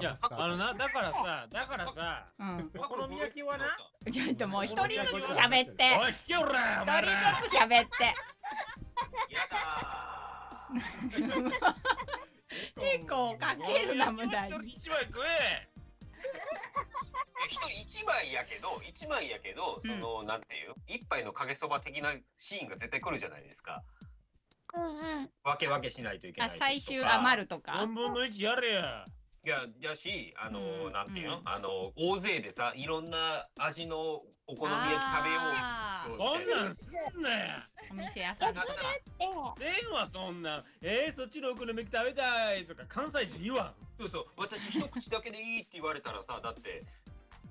[0.00, 2.70] いやあのなだからさだからさうん。
[2.76, 3.76] お好み焼きはな。
[4.10, 5.84] ちょっともう一人ずつ喋って。
[6.00, 7.74] おい聞けおらお前ら一人ずつ喋って。
[7.74, 7.84] や
[9.50, 10.78] だー。
[12.98, 14.70] 結構かけるな無駄に。
[14.70, 15.68] 一枚食え
[17.44, 20.00] え一人一枚やけど一枚やけど、うん。
[20.00, 20.74] そのなんていう？
[20.86, 23.82] 一杯のかけそば的なシーンが絶対来るじゃないですか。
[24.74, 24.88] うんう
[25.24, 25.30] ん。
[25.44, 26.66] 分け分けしないといけないあ時とか。
[26.66, 27.72] 最終余るとか。
[27.72, 29.04] 4分の1やれや。
[29.46, 30.92] いややしあの、うん。
[30.92, 31.42] なんていうの、うん。
[31.48, 35.40] あの大勢でさいろんな味のお好み焼き食べよ
[36.14, 36.18] う。
[36.18, 37.68] こんなんすんなや。
[37.90, 38.54] お店屋さん。
[38.54, 38.78] なったら
[39.58, 40.64] で、でんわそんなん。
[40.82, 43.72] えー、そっちのお好み焼き食べたいとか関西人言わん。
[44.00, 44.26] そうそう。
[44.36, 46.84] 私一口だけでいいって言われたらさだって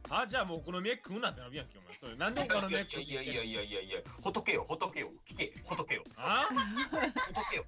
[0.10, 1.98] あじゃあもうお好み焼き食うなってなるやんけお前。
[2.00, 5.12] それなんでお好みいや焼き食ういやいやいやいやいやほとけよほとけよ。
[5.26, 5.54] 聞け。
[5.64, 6.04] ほとけよ。
[6.18, 6.48] あ？
[7.28, 7.66] ほとけよ。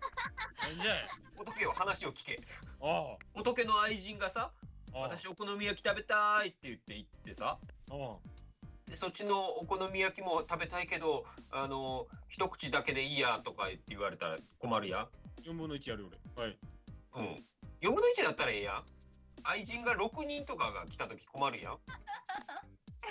[0.61, 1.07] なんじゃい？
[1.35, 1.73] ほとけよ。
[1.73, 2.41] 話を聞け。
[2.81, 4.51] あほとけの愛人がさ
[4.93, 7.57] あ私お好み焼き食べたいって言って言ってさ
[8.87, 15.07] でそっちのお好み焼きも食べたいけどあの一口だけでいいやとか言われたら困るやん。
[15.43, 16.43] 4分の1やる俺。
[16.45, 16.57] はい。
[17.15, 17.25] うん。
[17.81, 18.85] 4分の1だったらええやん
[19.43, 21.77] 愛人が6人とかが来た時困るやん。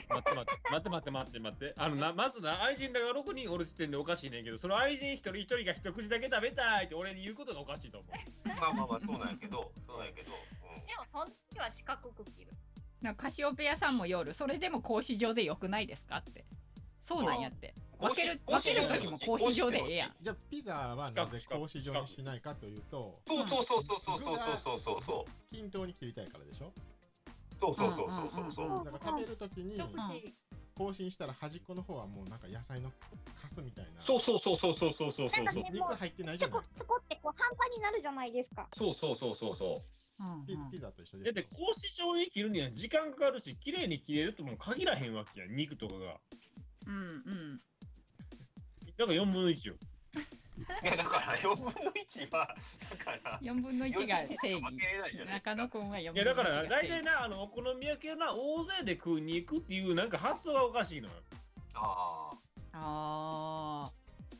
[0.08, 1.38] 待って待って待って待って待って。
[1.40, 8.48] 待ってあのなまずな愛人らが6人おる時点でおかしいねんけどその愛人一人一人が一口だけ食べたいって俺に言うことがおかしいと思う。
[8.48, 10.86] まあまあまあそうなんやけど そうなんやけど、うん。
[10.86, 12.52] でもその時は四角く切る。
[13.00, 16.44] なんかカシオペアさんも夜それでも格子状でよくないですかって
[17.08, 17.72] そうなんやって。
[17.98, 20.14] 分ける分ける時も格子状でええやん。
[20.20, 25.54] じゃあピザはなぜ格子状にしないかというとそうそうそうそうそうそうそうそうそう。
[25.54, 26.70] 均等に切りたいからでしょ？
[27.58, 28.84] そうそうそうそうそうそう。
[28.84, 29.80] だから食べるときに。
[30.76, 32.92] 更新したら端っこの方はもうなんか野菜の
[33.42, 34.04] カスみたいな。
[34.04, 35.28] そうそうそうそうそうそうそうそう。
[35.30, 36.78] そうなんかね肉入ってないじゃないですか。
[36.78, 38.68] ちょこってこう半端になるじゃないですか。
[38.76, 39.82] そうそうそうそうそ
[40.20, 40.24] う。
[40.24, 40.70] うんピうん。
[40.70, 41.42] ピザと一緒だって。
[41.42, 46.20] 格子状に切るには時間かかるし、綺麗に切れるとも限らへんわけやん、肉とかが。
[46.88, 46.98] うんう
[47.30, 47.60] ん
[48.96, 49.74] だから4分の1よ。
[50.82, 52.56] いやだから4分の1は
[52.90, 54.74] だから4分の1が正4人しか分
[55.12, 61.14] 義中野くんは4分の1いやだから大体な、あのお好み焼きはな、大勢で食いに行くっていうなんか発想がおかしいのよ。
[61.74, 62.30] あ
[62.72, 63.92] あ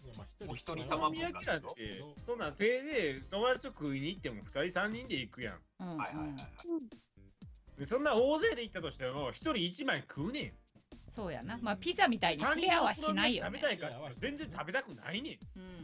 [0.05, 5.61] いやまあお一人お様好み焼きなんて、そんなん手で友達と食いに行っても2人3人で行くやん。
[5.79, 6.49] はいはいはいはい
[7.79, 10.53] でそんな大勢で行ったとしても、1人1枚食うねん。
[11.19, 11.59] そうやな。
[11.61, 13.59] まあピザみたいにシェアはしないよね。
[13.59, 15.39] 食べたいから全然食べたくないねん。
[15.59, 15.75] うんうんう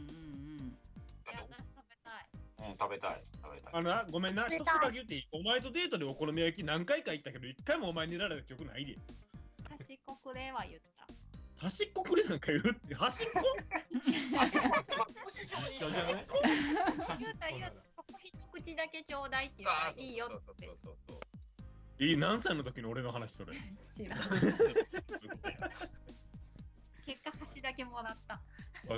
[0.63, 0.77] ん。
[1.25, 1.49] 私食
[1.89, 2.25] べたい。
[2.69, 3.73] うん食べたい食べたい。
[3.73, 5.27] あのな、ごめんな、一つだけ言っていい？
[5.33, 8.95] お前とデートでお好み焼き何回か行ったけど、一回もお前にやられた記憶ないで。
[9.67, 11.05] 端っこくれは言った。
[11.61, 13.41] 端っこくれなんか言うって、端っこ？
[14.37, 14.67] 端っこ？
[17.19, 17.71] 言うた言うた。
[17.97, 20.65] ここ一口だけちょうだいって言ったらいいよって。
[20.65, 21.19] そうそうそうい
[21.99, 23.53] い何歳の時の俺の話それ。
[23.95, 24.19] 知らん。
[27.05, 28.35] 結果端だけもらった。
[28.35, 28.41] あ、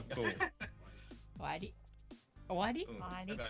[0.02, 0.26] そう。
[0.26, 0.34] 終
[1.40, 1.74] わり
[2.50, 3.50] 終わり、うんありだか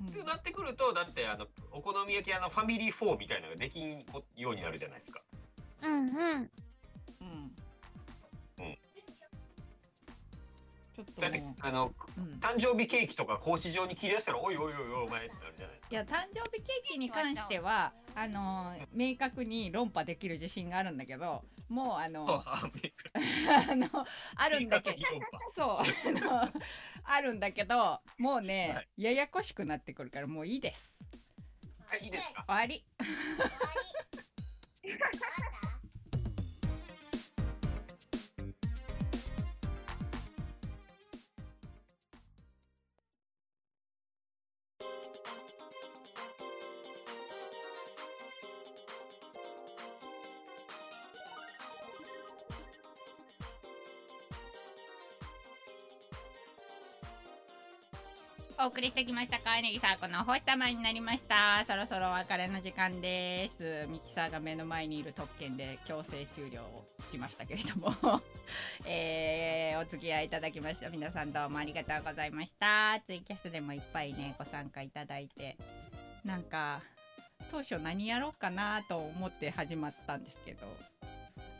[0.00, 4.04] うんってなってくるとだってあのお好み焼き屋のファミリー4みたいなのができん
[4.36, 5.20] ようになるじゃないですか。
[5.82, 6.06] うんうん。
[6.06, 6.50] うん
[7.20, 7.54] うん
[10.94, 11.86] ちょっとだってもあの
[12.16, 15.88] う、うん、誕生日ケーキとか格子状に切り出したらおいおいおいおいお前ってなるじゃないですか。
[15.90, 22.62] いや誕生日ケーキに関してはあのー明確に論破できる自信があるんだけどもうあの あ
[23.70, 23.88] あの
[24.36, 24.96] あるんだけど
[25.56, 26.50] そうあの
[27.04, 29.02] あるんだけどもうね、はい。
[29.02, 30.96] ややこしくなってくるからもういいです。
[31.86, 32.44] はいいいですか？
[32.46, 32.84] 終わり。
[32.98, 33.08] 終
[33.48, 33.50] わ
[34.84, 34.90] り
[58.56, 61.64] お送りしてきました川柳さんこの星様になりました。
[61.66, 63.86] そろそろお別れの時間です。
[63.90, 66.60] ミキサーが目の前にいる特権で強制終了
[67.10, 68.22] しましたけれども。
[68.86, 70.88] えーお付き合いいただきました。
[70.88, 73.00] 皆さんどうもありがとうございました。
[73.06, 75.56] ツイキャスでもいっぱいねご参加いただいて。
[76.24, 76.80] なんか
[77.50, 80.66] 当初何やろうかなと思って始まったんですけど。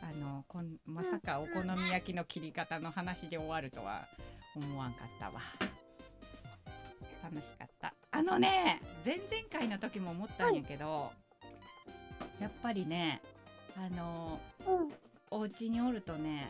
[0.01, 4.07] あのこんまさかお好み焼きの切り方の話で終わるとは
[4.55, 5.41] 思わんかったわ。
[7.35, 7.95] 楽しかった。
[8.11, 11.11] あのね前々回の時も思ったんやけど、
[12.41, 13.21] やっぱりね
[13.77, 14.93] あのうん。
[15.31, 16.47] お家におるとね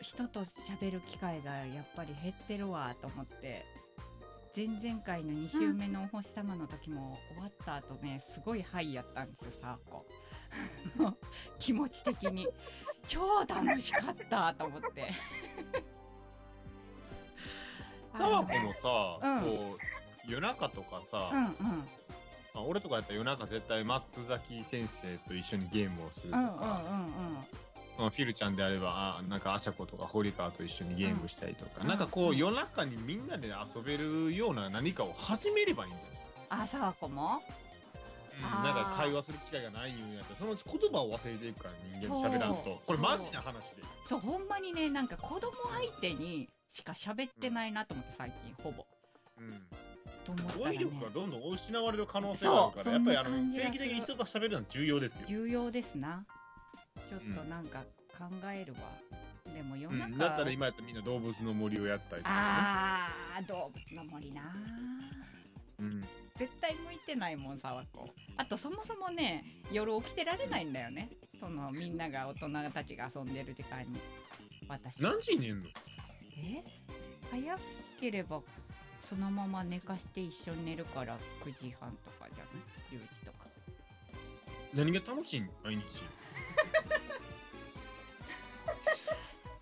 [0.00, 3.66] 人と喋る機会がやっぱり減ってるわと思って
[4.56, 10.06] 前々回の2週目のお星様の時も終わった後ねすごいハイやったんですよサーコ。
[11.60, 12.48] 気持ち的に。
[13.06, 15.10] 超楽しかったと思って
[18.16, 19.40] サワコもさ、うん。
[19.42, 19.76] こ
[20.26, 21.88] う夜中とかさ、うんうん。
[22.52, 26.64] まあ、俺とかやったら夜中絶対松崎先生と一緒にゲームをするとうんうんうんか、
[27.98, 36.64] まあ、フィルちゃんであればあなんかアシャコとか堀川と一緒にゲームしたりとか、うんなんかこう、うん夜中にみんなで遊べるような何かを始めればいいんじゃない？
[36.64, 37.40] あさわこも？
[38.36, 42.64] うんなんか会話する機会がないんやったらそのうち言葉を忘れていくから人間と喋らんそう。
[42.64, 43.82] とこれマジな話で。
[44.08, 48.86] そうほんまにねなんか子供相手にしか喋ってないなと思って最近ほぼ。
[49.38, 49.50] うん。
[50.24, 50.76] と思ったらね。
[50.76, 56.24] 語彙力がどんどん失われる可能性があるからやっぱりあの定期的に人と喋るのは重要ですよ、重要ですな。
[57.08, 57.80] ちょっとなんか
[58.16, 58.78] 考えるわ、
[59.54, 64.42] でも夜中、うん、だったら今やったらみんな動物の森をやったりとか、ね、あー動物の森な。
[65.80, 66.04] うん。
[66.36, 71.10] 絶対向いてないもんさわこあとそもそもね夜起きてられないんだよね。
[71.38, 73.98] そのみんなが大人たちが遊んでる時間に。
[74.68, 75.68] 私何時に寝んの？
[76.36, 76.62] え？
[77.30, 77.58] 早
[78.00, 78.40] ければ
[79.08, 82.50] そのまま寝かして一緒に寝るから9時半とかじゃな
[82.98, 83.46] い？10時とか。
[84.74, 85.50] 何が楽しいん？
[85.64, 85.82] 毎日。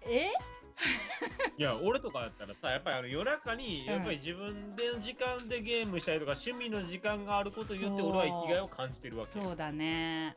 [0.11, 0.31] え？
[1.59, 3.95] いや俺とかだったらさやっぱりあの夜中にうん。
[3.95, 9.45] やっぱり自分での時間でゲームしたりとか趣味の時間があることによって俺は生きがいを感じてるわけよ。
[9.47, 10.35] そうだね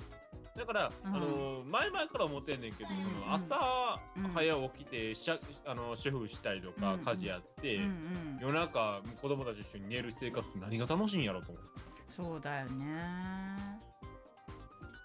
[0.58, 1.16] だから、うん。
[1.16, 2.98] あの前々から思ってんねんけど、うん。
[2.98, 4.24] その朝うん。
[4.32, 7.00] 早起きてしゃあの主婦したりとか、うん。
[7.00, 7.80] 家事やって、
[8.42, 11.64] 夜中子供たちと一緒に寝る生活って何が楽しいんやろと思う。
[12.16, 13.82] そうだよね。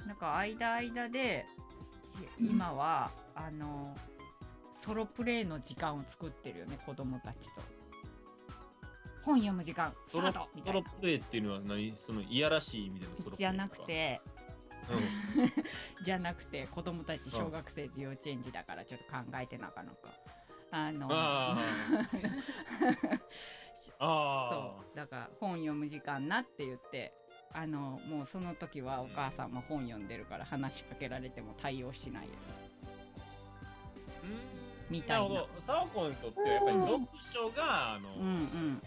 [0.06, 1.46] なんか間間で
[2.40, 3.96] い今はあの
[4.84, 7.62] ソロプレイの時間を作ってるよね子供たちと。
[9.24, 10.48] 本読む時間スタソロート！
[10.54, 11.92] みたソロいなプレイっていうのは何？
[11.96, 13.36] そのいやらしい意味でのソロプレイか。
[13.38, 14.32] じゃなく、てうん、
[16.02, 19.96] じゃなくて子供たち小学生と幼稚園児だからちょっと考えてなかなか。
[20.70, 21.56] あのあ
[23.98, 24.96] あそう。
[24.96, 27.14] だから本読む時間なって言って
[27.52, 32.30] あのもうその時はお母さんも本読んでるから話しかけられても対応しないよ。
[34.90, 35.28] みたいな。
[35.28, 35.60] なるほど。
[35.60, 37.00] サワコにとってはやっぱり読
[37.32, 38.82] 書があの、うんうん。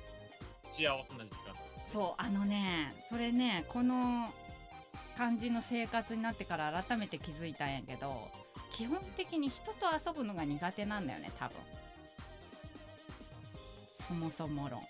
[0.72, 1.56] 幸せな時間。
[1.88, 4.30] そうあのねそれねこの
[5.20, 8.30] 感じの生活になってから改めて気づいたんやけど
[8.72, 11.58] 基本的に人と遊ぶのが苦手なんだよね多分。
[14.08, 14.82] そもそも論。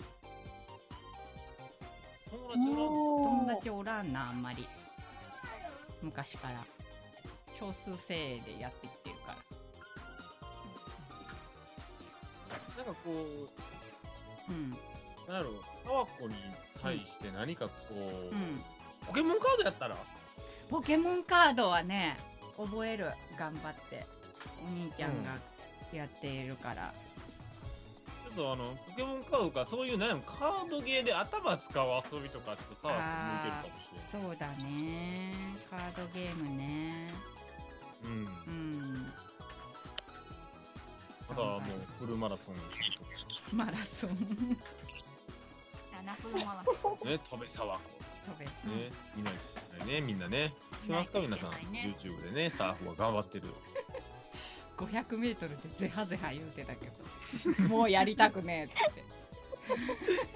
[2.29, 4.67] 友達おらんなあんまり。
[6.03, 6.63] 昔から。
[7.59, 9.35] 少数精鋭でやってきてるか
[12.77, 12.83] ら。
[12.83, 13.09] なんかこ
[14.47, 14.69] ううん。
[15.27, 15.49] なんやろ
[15.83, 16.35] タワコに
[16.81, 18.61] 対して何かこう、うん。
[19.07, 19.97] ポケモンカードやったら
[20.69, 22.17] ポケモンカードはね
[22.57, 24.19] 覚える頑張って。
[24.65, 25.37] お兄ちゃんが
[25.93, 26.93] やっているから、
[28.25, 33.05] ちょっとあのポケモンカードかそういうなんカードゲーで頭使う遊びとかちょっとサワコ向
[33.35, 35.33] いてるかもしれないそうだね。
[35.69, 37.13] カードゲームね。
[38.03, 38.11] うん。
[38.11, 39.13] うん。
[41.29, 44.57] あとはもうフルマラソンマラソン
[46.05, 47.05] 夏のマラソン。
[47.07, 47.65] ね、飛べサ
[48.29, 48.39] ワコ。
[48.39, 49.31] 飛べね、みんな
[49.85, 50.53] ね、みんなね。
[50.83, 51.51] しますか、皆さん。
[51.51, 53.43] YouTube でね、サーフは頑張ってる。
[54.77, 59.03] 500メートルでゼハゼハ言うてたけど もうやりたくねえって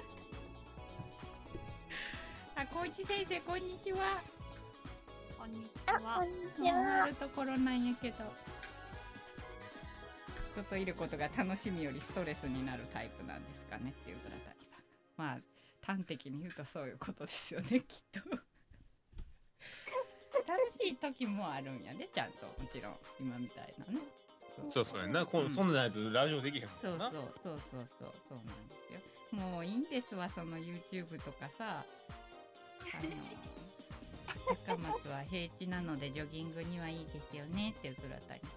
[2.55, 4.21] あこいち先生こんにちは
[5.39, 6.29] こんにちあ、こはん。
[6.29, 7.07] にちはあ。
[7.07, 8.17] るところなんやけど
[10.53, 14.53] 人といることが楽しみよりストレスになるタイプなんですかねっていう倉谷さん
[15.15, 15.37] まあ
[15.85, 18.19] 端的に言うとそういうことですよね きっと。
[20.47, 22.45] 楽しい時もあるんやねちゃんと。
[22.45, 23.99] もちろん今みたいなね。
[24.72, 25.26] そうそうやな。
[25.26, 25.55] こうんん。
[25.55, 27.11] そんなんないとラジオできへんそうそうもんな。
[27.11, 28.99] そうそうそうそうなんですよ。
[29.31, 31.84] もういいんですわその YouTube とかさ。
[32.93, 33.10] あの
[34.65, 38.47] 高松は平地なのでジョギングにはいいですよねっていう倉谷さ。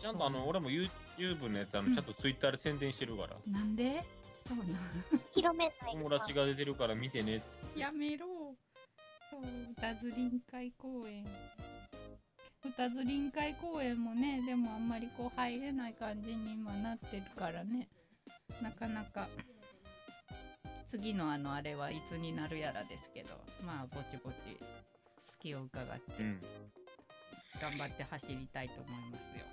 [0.00, 1.90] ちゃんとあの、俺も YouTube のやつ、あうん。
[1.90, 3.36] の、ちゃんと Twitter で宣伝してるから。
[3.36, 4.02] んなんで？
[4.46, 4.66] そうなん
[5.32, 7.80] 広めない友達が出てるから見てねっつって。
[7.80, 8.26] やめろ
[9.30, 9.42] そう
[9.72, 11.26] 歌ず臨海公園。
[12.64, 17.88] 歌ず臨海公園もねでもあんまりこう入れない感じに今なってるからね。
[18.60, 19.28] なかなか。
[20.88, 23.30] 次のあのあれはいつになるやらですけど。
[23.64, 24.66] まあぼちぼち好
[25.40, 26.40] きを伺ってうん。
[27.60, 29.44] 頑張って走りたいと思いますよ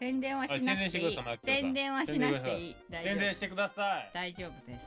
[0.00, 1.16] 宣伝はしはいなくていい。
[1.44, 2.76] 宣伝はしなくていい。
[2.90, 4.10] 宣伝してください。
[4.14, 4.80] 大丈夫です。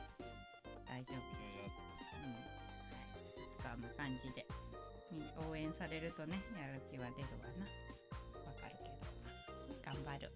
[0.88, 1.16] 大丈夫
[3.68, 3.72] うん。
[3.72, 4.44] そんな感じで。
[5.12, 7.64] み応援されるとねやる気は出るわな。
[8.44, 8.96] わかるけど。
[9.84, 10.32] 頑張る。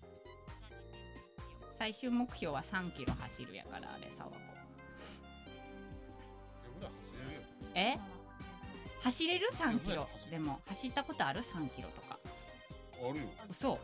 [1.77, 4.37] 最終目標は3キロ走るやからあれさわこ
[7.75, 7.99] え？
[9.03, 10.09] 走れる？3キロ。
[10.31, 12.19] でも走ったことある？3キロとか。
[12.95, 13.25] あるよ。
[13.51, 13.79] 嘘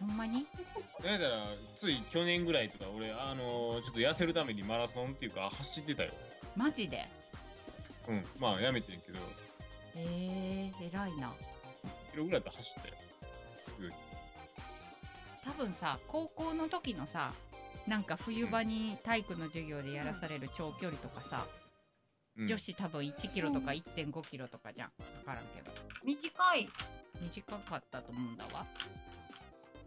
[0.00, 0.46] ほんまに？
[1.02, 1.46] だから、
[1.78, 6.10] つい去年ぐらいとか、俺、あのーちょっと痩せるためにマラソンっていうか、走ってたよ。
[6.56, 7.06] マジで？
[8.08, 8.24] うん。
[8.38, 9.18] まあ、やめてんけど、
[9.94, 11.32] えー、偉いな
[12.12, 12.94] キロぐらいだったら走ったよ。
[13.68, 13.92] すぐ。
[15.44, 17.32] 多分さ高校の時のさ
[17.86, 21.46] なんか冬場に体育の授業でやらされる長距離とかさ、
[22.38, 25.70] うん女子多分1キロとか1 5キロとかじゃん分からんけど
[26.04, 26.68] 短い。
[27.20, 28.64] 短かったと思うんだわ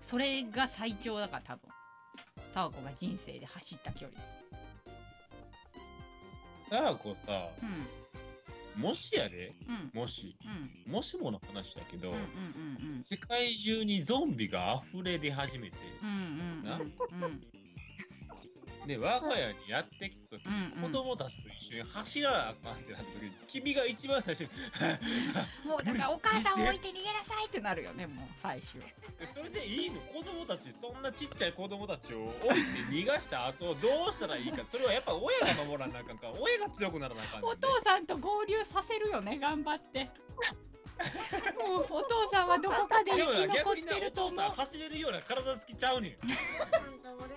[0.06, 1.70] それが最長だから多分。
[2.54, 4.20] 佐和子が人生で走った距離。
[6.70, 7.50] さあ、こうさ、
[8.76, 8.82] うん。
[8.82, 10.00] もしやで、うん。
[10.00, 10.36] もし、
[10.88, 10.92] うん。
[10.92, 16.64] もしもの話だけど、うんうんうん世界中にゾンビが溢れ出始めて、うんうんうん。
[16.64, 16.76] な。
[16.76, 17.62] うんうん
[18.86, 24.50] で、我が家にやってきた時に、子供たちと一緒に走らなあかんってなった時に、君が一番最初に、
[25.66, 28.82] もうだからお母さんを置いて逃げなさいってなるよねもう最終。
[28.82, 28.88] で
[29.34, 30.02] それでいいの？
[30.02, 32.56] 子供たち、そんなちっちゃい子供たちを置いて
[32.92, 37.48] 逃がした後、どうしたらいいか、それはやっぱ親が守らなあかんから、親が強くならなあかんね。
[37.48, 40.10] んおね父さんと合流させるよね頑張って。
[41.66, 44.40] もうお父さんはどこかで生き残ってると思う。
[44.40, 46.18] お父さん走れるような体つきちゃうねん。
[46.22, 46.34] 俺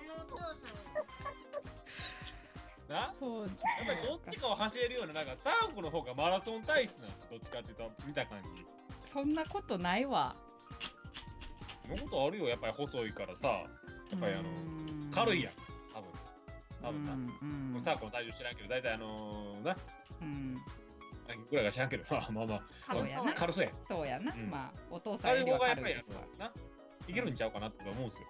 [0.07, 0.57] のお父さん
[2.89, 2.95] な。
[2.95, 8.65] やっそうぱりどっちかを走れるような、なんかサーフの方がマラソン体質なんですよ、どっちかっていうと、見た感じ。
[9.11, 10.35] そんなことないわ
[11.87, 13.63] そんなことあるよ、やっぱり細いからさ、や
[14.15, 15.11] っぱりあの、うーん。
[15.11, 15.53] 軽いやん、
[15.93, 16.09] 多分。
[16.81, 17.13] 多分な。
[17.13, 17.15] う
[17.45, 19.77] んもうさあこの体重知らんけど、大体あのー、な、
[20.21, 20.57] うん。
[21.49, 22.45] ぐらいか知らんけど、 まあまあ。
[22.45, 23.73] まあ、そうやな軽そうやん。
[23.87, 24.49] そうやな、うん。
[24.49, 25.95] まあお父さんよりはがやっぱり
[26.37, 26.53] な、
[27.07, 28.27] いけるんちゃうかなって思うんですよ。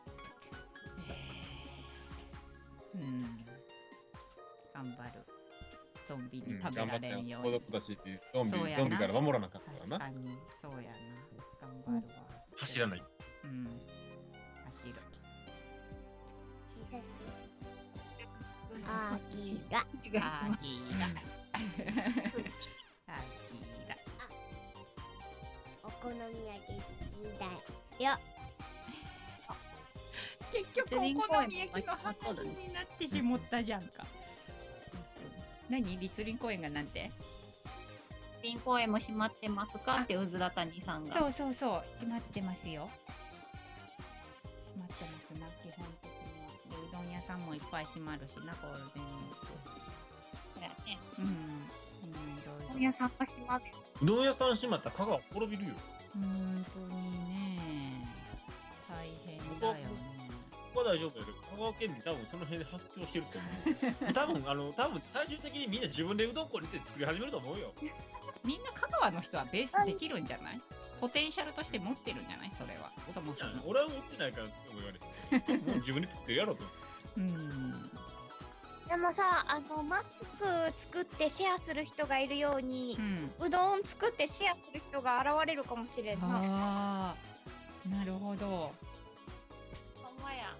[2.95, 3.46] うん
[4.77, 5.25] 頑張る。
[6.07, 8.75] ゾンビうんに食べ頑張ってられんように、子供たちってゾンビそうやな。
[8.75, 10.05] ゾンビから守らなかったからな。
[10.05, 10.37] 確かに。
[10.61, 10.97] そうやな。
[11.61, 12.01] 頑張るわ。
[12.57, 13.03] 走らない。
[13.43, 13.65] うん。
[13.65, 14.93] 走る。
[16.67, 17.09] 小さす
[18.89, 21.57] あきがお願いしアますギーラア
[23.17, 23.97] ギーラ
[25.83, 26.81] お好み焼き好
[27.11, 27.45] きだ
[28.05, 28.17] よ。
[30.53, 34.05] 結局お好み焼きの話になってしもったじゃんか。
[35.69, 35.97] 何？
[35.99, 37.11] 立林公園がなんて？
[38.41, 40.01] 林公園も閉まってますか？
[40.03, 41.13] ってうずら谷さんが。
[41.17, 41.83] そうそうそう。
[41.99, 42.89] 閉まってますよ。
[44.73, 45.13] 閉まってます。
[45.39, 46.49] な基本的には。
[46.69, 49.47] でうどん屋さんもいっぱい閉まるしなゴールデンウィーク
[50.55, 50.97] そうやね。
[51.19, 51.35] うんうんい
[52.45, 52.69] ろいろ。
[52.69, 53.71] 本屋さんが閉まるよ。
[54.01, 54.89] うどん屋さん閉まった。
[54.89, 55.75] ら香川滅びるよ。
[56.13, 58.07] 本当にね。
[58.87, 59.73] 大変だよ。
[59.73, 60.06] ね
[60.77, 64.13] ここは大丈夫やけど、香川県民多分その辺で発狂してると思う。
[64.13, 67.73] 多分あの多分最終的にみんな自分でうどん粉にして作り始めると思うよ。
[68.43, 70.61] みんな香川の人はベースできるんじゃない？
[71.01, 72.51] ポテンシャルとして持ってるんじゃない？
[72.57, 75.65] それはそもそも俺は持ってないからって言われて。
[75.65, 76.63] もう自分で作ってるやろと。
[77.17, 77.91] うん
[78.87, 80.45] でもさあのマスク
[80.77, 87.15] 作ってシェアする人がいるようにう、んうどん作ってシェアする人が現れるかもしれんなあ
[87.85, 88.71] あなるほど
[90.03, 90.09] ほ。
[90.09, 90.55] んまや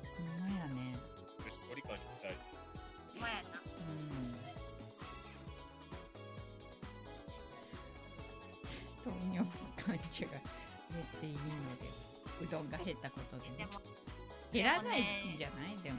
[9.08, 9.48] 糖尿
[9.78, 10.42] 感受が減
[11.02, 11.40] っていいの
[11.80, 11.88] で
[12.44, 13.58] うどんが減ったことでね。
[13.58, 13.82] でも、
[14.52, 15.02] 減らない
[15.34, 15.78] んじゃない？
[15.82, 15.98] でも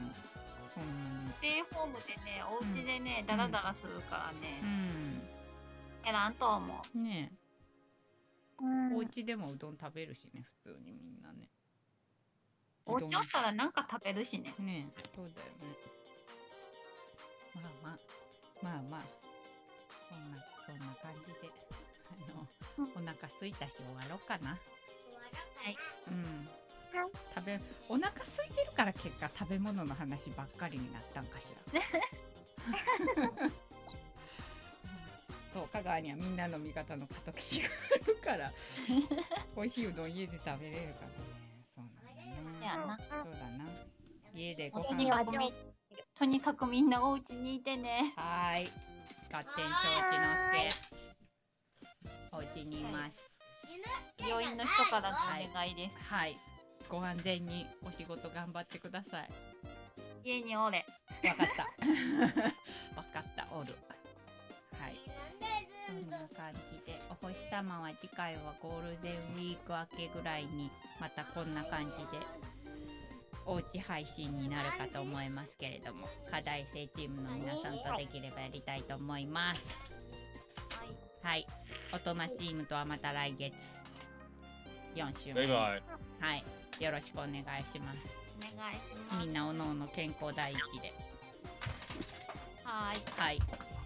[0.73, 1.33] そんな。
[1.33, 6.97] ステイホームでね、お家でね、ダラダラするからね、にやらんと思う。
[6.97, 7.31] うんね
[8.61, 8.91] うん。
[8.93, 11.49] えお家でもうどん食べるしね普通にみんなね。
[12.85, 14.53] お家おったらなんか食べるしね。
[14.59, 15.67] ねえそうだよね。
[17.55, 17.97] まあまあ。
[18.63, 19.01] まあまあ。
[20.09, 21.49] そんなそんな感じで
[22.11, 22.15] あ
[22.81, 24.57] の、お腹空いたし終わろうかな。
[26.07, 26.47] うん。
[27.35, 31.81] 食べお腹空いてるから結果食べ物の話ばっかりになったんかしら。
[35.53, 37.69] そう香川にはみんなの味方の加藤吉が
[38.03, 38.51] あるから
[39.55, 41.13] 美味しいうどん家で食べれるからね。
[41.75, 42.85] そうなんだやな。
[42.87, 43.69] なそうだな。
[44.33, 45.53] 家でごと飯にかくみ
[46.17, 48.13] とにかくみんなお家にいてね。
[48.15, 48.71] はーい。
[49.31, 49.71] 合点承
[50.09, 51.08] 知の助
[52.39, 53.29] お家にいます。
[54.17, 56.13] 病院の人からのお願いです。
[56.13, 56.37] はい。
[56.87, 59.29] ご安全にお仕事頑張ってください。
[60.23, 60.85] 家におれ。
[61.21, 61.63] わかった。
[62.95, 63.45] わかった。
[63.51, 63.75] おる。
[64.79, 64.95] はい。
[65.85, 66.97] そんな感じで。
[67.09, 72.25] お星様は次回はゴールデンウィーク明けぐらいにまたこんな感じで。
[73.45, 79.98] おうち配信になるかと思いますけれども課題生チームの皆さんとできればやりたいと思います
[81.23, 81.45] はい。
[81.49, 83.53] はい大人チームとはまた来月。
[84.95, 85.35] 4週目。
[85.35, 85.83] バイバイ。
[86.19, 86.45] はい。
[86.83, 87.97] よろしくお願いします。
[88.37, 89.17] お願いします。
[89.17, 90.93] みんなおのおの健康第一で。
[92.63, 93.21] はーい。
[93.21, 93.39] はい。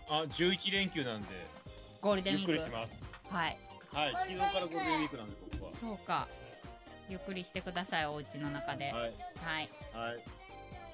[0.10, 1.28] あ、11連休なんで、
[2.02, 2.52] ゴールデンウィーク。
[2.52, 3.18] ゆっくりします。
[3.30, 3.58] はい。
[3.94, 5.72] はい、昨日からゴールデンウィークなんで、僕は。
[5.72, 6.28] そうか。
[7.08, 8.92] ゆっくりしてくださいお家の中で。
[8.92, 9.70] はい、はい。
[9.94, 10.24] はい。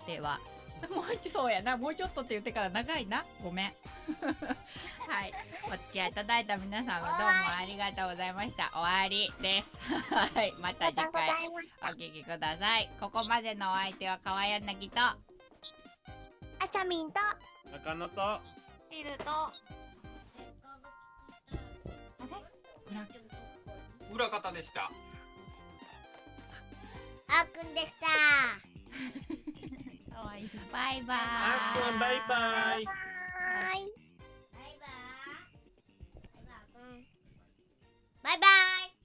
[0.06, 0.40] では
[0.94, 1.78] もうちょそうやな。
[1.78, 3.26] もうちょっとって言ってから長いな。
[3.44, 3.74] ごめん。
[5.08, 5.34] はい。
[5.68, 8.70] お付き合いいただいた皆さんはどうもありがとうございました。
[8.74, 9.70] 終わりです。
[10.14, 10.54] はい。
[10.60, 11.60] また次回お
[11.96, 12.90] 聞きください。
[13.00, 15.00] ここまでのお相手は川柳と。
[15.02, 15.18] あ
[16.68, 17.20] さみんと。
[17.72, 18.42] 中野と、
[18.90, 19.54] ピルと、あ
[22.92, 24.14] れ？
[24.14, 24.90] 裏方でした。
[27.28, 29.49] あーくんでした。
[30.24, 32.38] バイバーイあっくんバイバイ。
[32.76, 33.94] バイバーイ。
[34.54, 37.08] バイバーイ。
[38.24, 38.99] バイバーイ